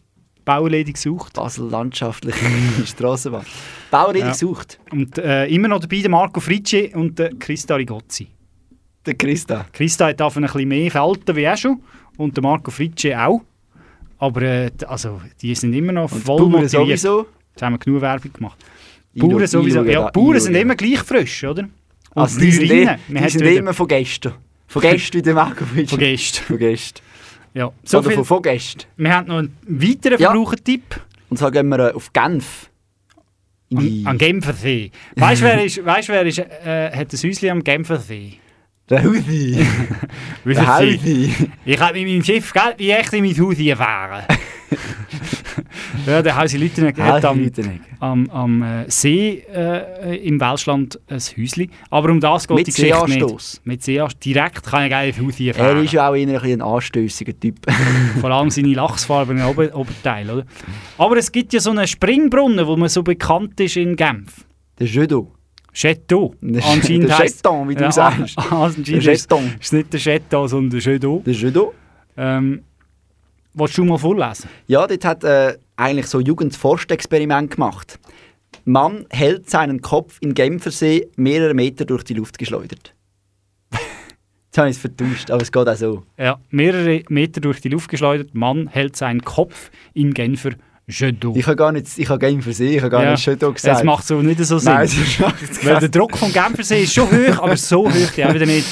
[0.45, 1.33] Bauerledig gesucht.
[1.33, 2.45] Basel landschaftliche
[2.87, 3.47] Strassenbahn.
[3.91, 4.79] Bauerledig gesucht.
[4.91, 8.29] Und äh, immer noch dabei der Marco Fritschi und der Christa Rigozzi.
[9.07, 9.67] Der Christa.
[9.73, 11.83] Christa hat davon ein bisschen mehr Falten wie er schon.
[12.19, 13.41] Und der Marco Fritschi auch.
[14.19, 16.71] Aber äh, also, die sind immer noch Und voll Bauern motiviert.
[16.73, 17.27] sowieso?
[17.53, 18.59] Jetzt haben wir genug Werbung gemacht.
[19.17, 19.83] Bauern sowieso.
[19.85, 21.63] Ja, Bauern sind immer gleich frisch, oder?
[21.63, 24.33] Und Also die sind, eh- die sind immer von Gästen.
[24.75, 24.83] Von
[25.15, 25.91] wie der Markovic.
[25.91, 26.45] Von Gästen.
[26.59, 27.03] Von.
[27.55, 28.43] Ja, So Oder viel- von, von.
[28.97, 30.31] Wir haben noch einen weiteren Ja.
[30.31, 31.01] Verbrauchertipp.
[31.31, 32.69] Und zwar gehen wir äh, auf Genf.
[33.75, 34.91] An, an Genfersee.
[35.17, 38.35] Weißt du, wer, ist, weißt, wer ist, äh, hat ein Häuschen am Genfersee?
[38.91, 39.65] Der Hausi.
[40.45, 41.33] Der Hausi.
[41.65, 44.25] Ich habe mit meinem Schiff gell, wie echt in mein Haus gefahren.
[46.07, 47.51] ja, der Hausi Lütenegger hat Hausi
[48.01, 51.71] am, am, am äh, See äh, im Welschland ein Häuschen.
[51.91, 53.55] Aber um das geht Mit die Geschichte Seeanstoss.
[53.55, 53.67] nicht.
[53.67, 54.21] Mit Seeanstoss.
[54.21, 55.85] Direkt kann ich geil auf Haus Er fahren.
[55.85, 57.57] ist ja auch eher ein, ein anstößiger Typ.
[58.21, 60.33] Vor allem seine lachsfarbenen Ober Oberteile.
[60.35, 60.47] Oder?
[60.99, 64.45] Aber es gibt ja so einen Springbrunnen, wo man so bekannt ist in Genf.
[64.79, 65.33] Der Jeudo.
[65.73, 66.35] Chateau.
[66.41, 68.39] Der- Anscheinend der heisst- Chaton, wie du Ja, sagst.
[68.39, 69.45] an- Anscheinend Der ist Chaton.
[69.47, 71.23] ist es nicht der Chateau, sondern der Chateau.
[71.27, 71.75] Der Jeudo.
[72.17, 72.63] Ähm,
[73.55, 74.49] willst du mal vorlesen?
[74.67, 77.99] Ja, dort hat äh, eigentlich so ein Jugendforschexperiment gemacht.
[78.65, 82.95] Mann hält seinen Kopf in Genfersee mehrere Meter durch die Luft geschleudert.
[84.47, 86.03] Jetzt habe ich es vertauscht, aber es geht auch so.
[86.17, 88.35] Ja, mehrere Meter durch die Luft geschleudert.
[88.35, 90.51] Mann hält seinen Kopf in Genfer
[90.89, 91.35] Chateau.
[91.35, 93.79] Ich habe gar nicht, ich habe Genfersee, ich habe gar Ja, nicht Jeudo gesagt.
[93.79, 94.73] Es macht so nicht so Sinn.
[94.75, 94.89] Nein,
[95.63, 98.67] Weil der Druck vom Genfersee ist schon hoch, aber so hoch ja wieder nicht,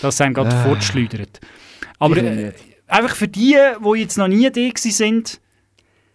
[0.00, 0.64] dass es einem gerade Ah.
[0.64, 1.40] fortschleudert.
[1.98, 2.52] Aber äh.
[2.86, 5.40] Einfach für die, die jetzt noch nie da sind,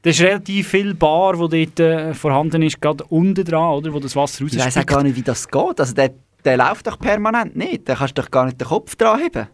[0.04, 4.00] das ist relativ viel Bar, wo dort äh, vorhanden ist, gerade unten dran, oder, wo
[4.00, 5.80] das Wasser Ich weiß auch gar nicht, wie das geht.
[5.80, 6.12] Also der,
[6.44, 7.88] der läuft doch permanent nicht.
[7.88, 9.48] Da kannst du doch gar nicht den Kopf dran heben.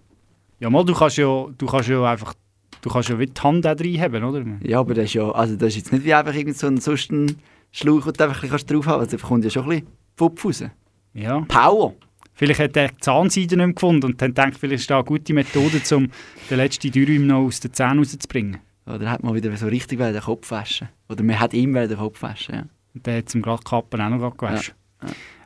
[0.60, 2.34] Ja, mal, du kannst ja, du kannst ja einfach,
[2.82, 4.44] du kannst ja wie die Hand auch reinheben, oder?
[4.64, 6.80] Ja, aber das ist ja, also das ist jetzt nicht wie einfach irgend so ein,
[6.80, 7.12] sonst
[7.72, 9.14] Schlauch, den du einfach ein drauf haben kannst.
[9.14, 10.64] Also da kommt ja schon ein bisschen Pupf raus.
[11.14, 11.42] Ja.
[11.42, 11.94] Power.
[12.38, 15.06] Vielleicht hat er die Zahnseide nicht mehr gefunden und dann denkt vielleicht ist da eine
[15.06, 16.10] gute Methode, um
[16.52, 18.60] den letzten Dürüm noch aus den Zähnen rauszubringen.
[18.86, 20.88] Oder hat man wieder so richtig den Kopf waschen.
[21.10, 22.64] Oder man hat ihm den Kopf waschen, ja.
[22.94, 24.76] Und der hat zum gerade Kappen auch noch gewaschen.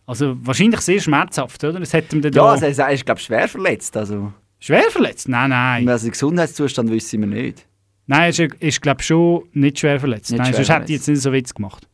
[0.05, 1.79] Also wahrscheinlich sehr schmerzhaft, oder?
[1.79, 3.95] Das hat ihm dann Ja, also er ist, glaube ich, schwer verletzt.
[3.95, 5.29] Also, Schwer verletzt?
[5.29, 5.87] Nein, nein.
[5.87, 7.65] also den Gesundheitszustand wissen wir nicht.
[8.05, 10.31] Nein, er ist, ist glaube schon nicht schwer verletzt.
[10.31, 11.87] Nicht Nein, schwer sonst hätte ich jetzt nicht so Witz gemacht.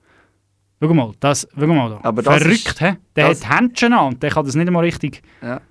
[0.79, 1.99] Schau mal, das, schau mal da.
[2.03, 2.97] Aber das Verrückt, ist- hä?
[3.15, 5.21] Der das- hat Händchen an und der kann das nicht einmal richtig...
[5.41, 5.61] Ja.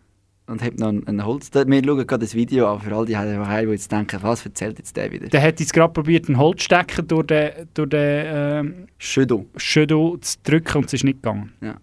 [0.49, 1.51] Und hat noch ein, ein Holz.
[1.53, 4.97] Wir schauen gerade das Video an für all die die jetzt denken, was erzählt jetzt
[4.97, 5.27] der wieder?
[5.27, 9.47] Der hat jetzt gerade probiert, einen Holzstecker durch den, durch den ähm, Schödo.
[9.57, 11.53] Schödo zu drücken und es ist nicht gegangen.
[11.61, 11.75] Ja.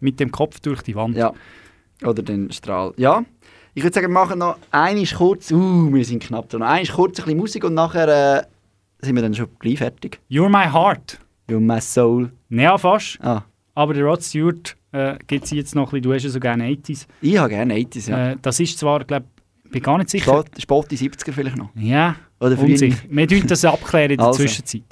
[0.00, 1.14] Mit dem Kopf durch die Wand.
[1.14, 1.34] Ja.
[2.02, 2.94] Oder den Strahl.
[2.96, 3.22] Ja.
[3.74, 5.50] Ich würde sagen, wir machen noch einmal kurz.
[5.52, 6.62] Uh, wir sind knapp dran.
[6.62, 8.44] Einmal kurz ein bisschen Musik und nachher äh,
[9.04, 10.20] sind wir dann schon gleich fertig.
[10.30, 11.18] You're my heart.
[11.48, 12.30] You're my soul.
[12.50, 13.18] Ja, fast.
[13.22, 13.44] Ah.
[13.74, 16.40] Aber der Rod Stewart äh, gibt es jetzt noch ein bisschen, du hast ja so
[16.40, 17.06] gerne 80s.
[17.20, 18.30] Ich habe gerne 80s, ja.
[18.30, 19.26] Äh, das ist zwar, glaube
[19.64, 20.44] ich, bin gar nicht sicher.
[20.44, 21.70] Spät, spät die 70er vielleicht noch.
[21.74, 22.96] Ja, Oder unsicher.
[23.08, 24.38] Wir tun das abklären in der Also.
[24.40, 24.82] Zwischenzeit.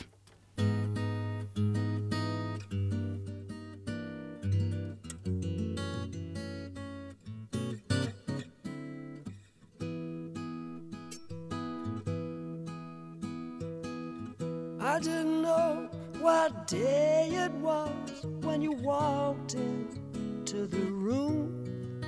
[16.43, 22.03] What day it was when you walked into the room.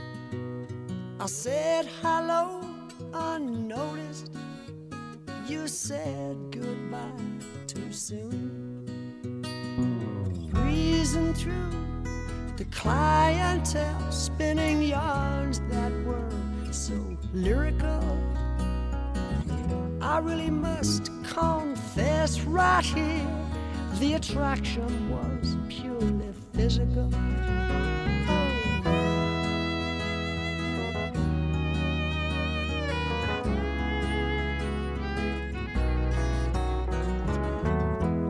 [1.20, 2.60] I said hello
[3.12, 4.32] unnoticed.
[5.46, 7.12] You said goodbye
[7.68, 9.40] too soon.
[10.50, 11.70] Breezing through
[12.56, 16.28] the clientele, spinning yarns that were
[16.72, 16.94] so
[17.32, 18.02] lyrical.
[20.00, 23.43] I really must confess right here
[24.00, 27.08] the attraction was purely physical.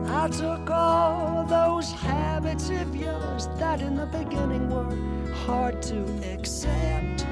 [0.07, 6.03] I took all those habits of yours that in the beginning were hard to
[6.33, 7.25] accept.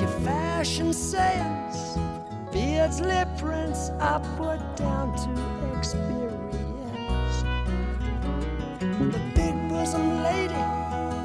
[0.00, 1.98] Your fashion sense,
[2.52, 6.35] beards, lip prints, I put down to experience.
[8.98, 10.54] The big bosom lady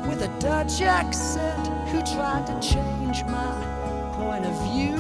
[0.06, 4.98] with a Dutch accent who tried to change my point of view.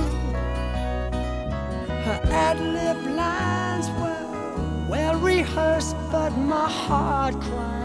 [2.05, 7.80] Her ad lib lines were well rehearsed, but my heart cried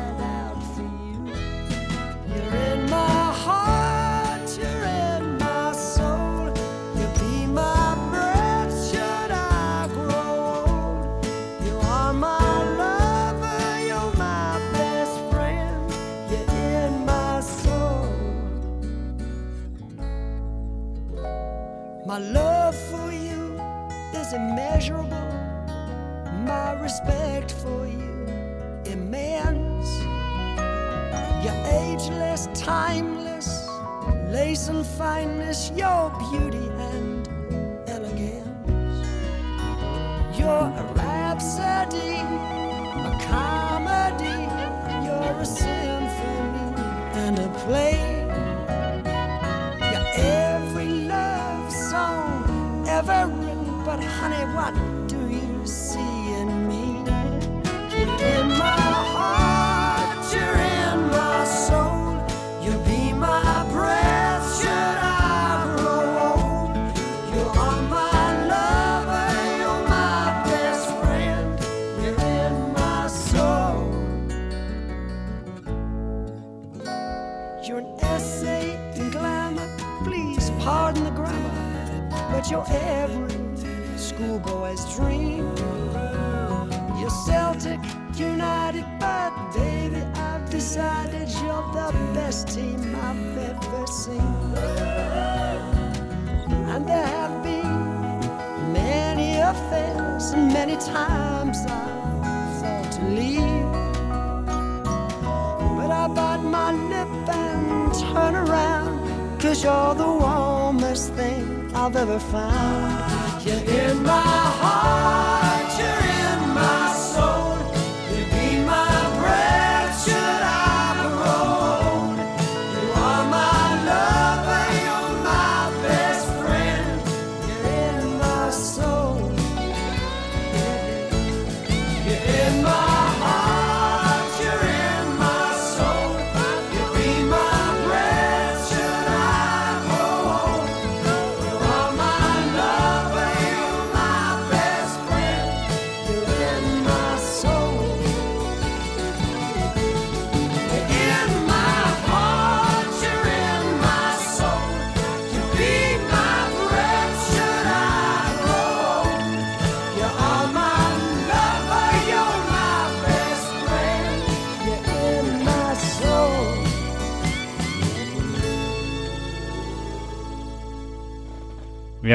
[32.67, 33.69] timeless,
[34.29, 36.56] lace and fineness, your beauty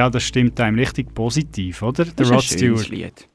[0.01, 2.05] Ja, das stimmt einem richtig positiv, oder?
[2.05, 2.89] Der Das ist ein Rod Stewart.
[2.89, 3.27] Lied.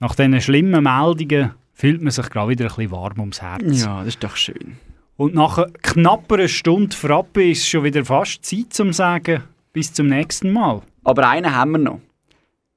[0.00, 3.82] Nach diesen schlimmen Meldungen fühlt man sich gerade wieder ein bisschen warm ums Herz.
[3.82, 4.78] Ja, das ist doch schön.
[5.18, 9.42] Und nach einer knapperen Stunde Frappe ist es schon wieder fast Zeit zum sagen,
[9.74, 10.80] bis zum nächsten Mal.
[11.04, 12.00] Aber einen haben wir noch.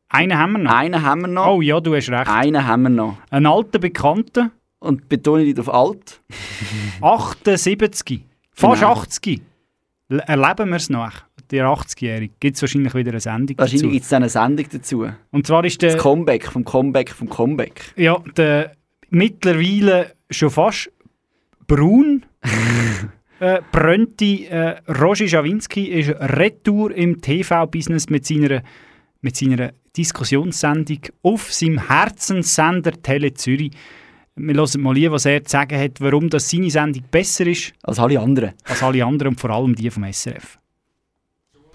[0.09, 0.71] Einen haben wir noch?
[0.73, 1.47] Einen haben wir noch.
[1.47, 2.27] Oh ja, du hast recht.
[2.27, 3.17] Einen haben wir noch.
[3.29, 4.51] Einen alten Bekannten.
[4.79, 6.19] Und betone nicht auf alt.
[7.01, 8.25] 78.
[8.51, 8.91] Fast Genau.
[8.93, 9.41] 80.
[10.19, 11.13] Erleben wir es noch?
[11.49, 12.33] Der 80-Jährige.
[12.39, 13.91] Gibt es wahrscheinlich wieder eine Sendung Wahrscheinlich dazu.
[13.91, 15.07] gibt es dann eine Sendung dazu.
[15.31, 15.93] Und zwar ist der...
[15.93, 17.93] Das Comeback vom Comeback vom Comeback.
[17.95, 18.73] Ja, der
[19.09, 20.91] mittlerweile schon fast
[21.67, 22.25] braun
[23.39, 28.63] äh, brönte äh, Roger Schawinski ist retour im TV-Business mit seiner,
[29.21, 33.71] mit seiner Diskussionssendung auf seinem Herzenssender Tele Zürich.
[34.43, 37.73] Wir hören mal hier, was er zu sagen hat, warum das seine Sendung besser ist.
[37.83, 38.53] Als alle anderen.
[38.63, 40.57] Als alle anderen und vor allem die vom SRF.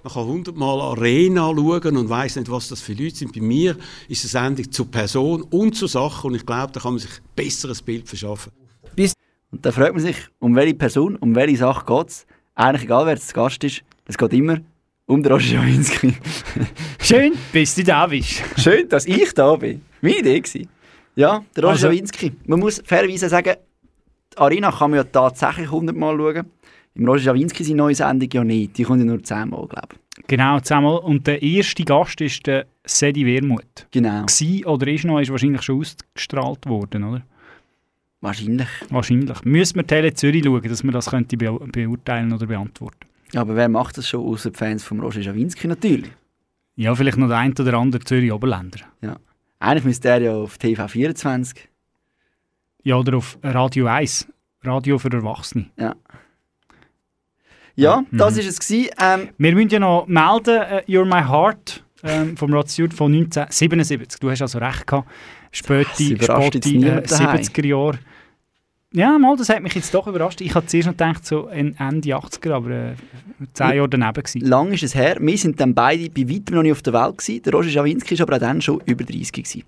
[0.02, 3.32] Man kann hundertmal Arena schauen und weiß nicht, was das für Leute sind.
[3.32, 3.76] Bei mir
[4.08, 7.10] ist eine Sendung zur Person und zur Sache und ich glaube, da kann man sich
[7.10, 8.50] ein besseres Bild verschaffen.
[9.52, 12.26] Und da fragt man sich, um welche Person, um welche Sache geht es.
[12.56, 14.58] Eigentlich egal, wer zu Gast ist, es geht immer
[15.06, 16.14] um den Roger Schawinski.
[17.00, 18.42] Schön, bis du da bist.
[18.58, 19.82] Schön, dass ich da bin.
[20.00, 20.75] Meine Idee war.
[21.16, 22.32] Ja, der Roger Also- Schawinski.
[22.46, 23.54] Man muss fairerweise sagen,
[24.32, 26.46] die Arena kann man ja tatsächlich hundertmal schauen.
[26.94, 28.78] Im Roger Schawinski seine neue Sendung ja nicht.
[28.78, 30.26] Die kommt ja nur zehnmal, glaube ich.
[30.28, 30.98] Genau, zusammen.
[30.98, 33.86] Und der erste Gast ist der Sedi Wermuth.
[33.90, 34.24] Genau.
[34.26, 37.22] Gsi oder ist noch, ist wahrscheinlich schon ausgestrahlt worden, oder?
[38.22, 38.68] Wahrscheinlich.
[38.88, 39.44] Wahrscheinlich.
[39.44, 43.06] Müssen wir Tele Zürich schauen, dass wir das könnte be beurteilen oder beantworten.
[43.32, 46.10] Ja, aber wer macht das schon, außer die Fans von Roger Schawinski natürlich?
[46.76, 48.80] Ja, vielleicht noch der ein oder andere Zürich Oberländer.
[49.02, 49.16] Ja.
[49.58, 51.68] Eigentlich müsste er ja auf TV 24.
[52.82, 54.28] Ja, oder auf Radio 1.
[54.62, 55.70] Radio für Erwachsene.
[55.76, 55.94] Ja.
[57.74, 58.16] Ja, Mhm.
[58.18, 58.58] das war es.
[58.58, 58.90] Gewesen.
[58.98, 63.12] Ähm, Wir müssen ja noch melden, äh, You're My Heart ähm, vom Rod Stewart von
[63.12, 64.18] 1977.
[64.20, 65.08] Du hast also recht gehabt.
[65.52, 67.36] Späte, späte jetzt äh, niemand daheim.
[67.40, 67.98] 70er Jahre.
[68.92, 70.40] Ja, mal, das hat mich jetzt doch überrascht.
[70.40, 72.94] Ich hatte zuerst noch gedacht, so Ende 80er, aber äh,
[73.52, 74.40] zehn Jahre daneben gewesen.
[74.40, 75.16] lang ist es her.
[75.20, 77.18] Wir sind dann beide bei weitem noch nicht auf der Welt.
[77.18, 77.42] Gewesen.
[77.42, 79.64] Der Roger Schawinski war aber auch dann schon über 30 gewesen.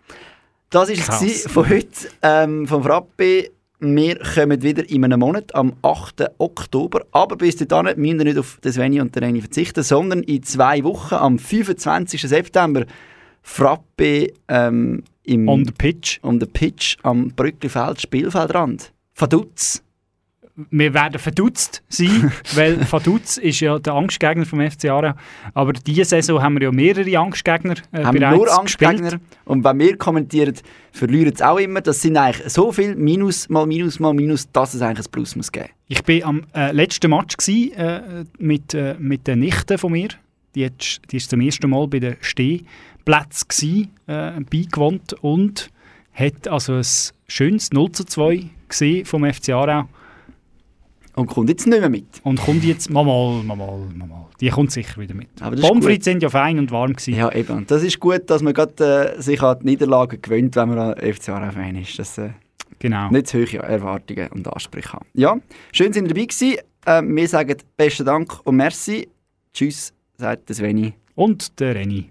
[0.70, 1.88] Das war es von heute
[2.22, 3.50] ähm, vom Frappe.
[3.80, 6.32] Wir kommen wieder in einem Monat, am 8.
[6.38, 7.04] Oktober.
[7.12, 10.42] Aber bis dahin müssen wir nicht auf den Sveni und den Reni verzichten, sondern in
[10.42, 12.22] zwei Wochen, am 25.
[12.22, 12.84] September,
[13.42, 15.48] Frappe ähm, im...
[15.48, 16.18] On the pitch.
[16.22, 18.92] On the pitch am Brücklifeld, Spielfeldrand.
[19.18, 19.82] Vaduz.
[20.70, 25.14] wir werden verdutzt sein, weil Vaduz ist ja der Angstgegner vom FC Aarau.
[25.54, 29.10] Aber diese Saison haben wir ja mehrere Angstgegner äh, haben bereits nur Angstgegner.
[29.10, 29.22] gespielt.
[29.44, 30.54] Und wenn wir kommentieren,
[30.92, 31.80] verlieren es auch immer.
[31.80, 35.36] Das sind eigentlich so viel Minus mal Minus mal Minus, dass es eigentlich ein Plus
[35.36, 35.70] muss geben.
[35.88, 40.08] Ich war am äh, letzten Match gsi, äh, mit, äh, mit der Nichte von mir.
[40.54, 45.70] Die, hat, die ist zum ersten Mal bei den Stehplätzen äh, beigewohnt und
[46.18, 46.86] hat also ein
[47.28, 49.84] schönes 0 zu 2 gesehen vom FC Aarau.
[51.14, 52.06] Und kommt jetzt nicht mehr mit.
[52.22, 54.26] Und kommt jetzt mal, mal, mal, mal, mal.
[54.40, 55.28] Die kommt sicher wieder mit.
[55.36, 57.14] Das Pommes sind ja fein und warm gewesen.
[57.14, 57.56] Ja, eben.
[57.56, 60.78] Und das ist gut, dass man gerade, äh, sich an die Niederlagen gewöhnt, wenn man
[60.78, 61.98] an FC Aarau-Fan ist.
[61.98, 62.30] Dass äh,
[62.78, 63.10] Genau.
[63.10, 65.06] nicht zu hohe Erwartungen und Ansprüche haben.
[65.14, 65.36] Ja,
[65.72, 66.58] schön, sind ihr dabei gewesen.
[66.86, 69.08] Äh, wir sagen besten Dank und merci.
[69.52, 70.94] Tschüss, sagt der Sveni.
[71.16, 72.10] Und der Renny.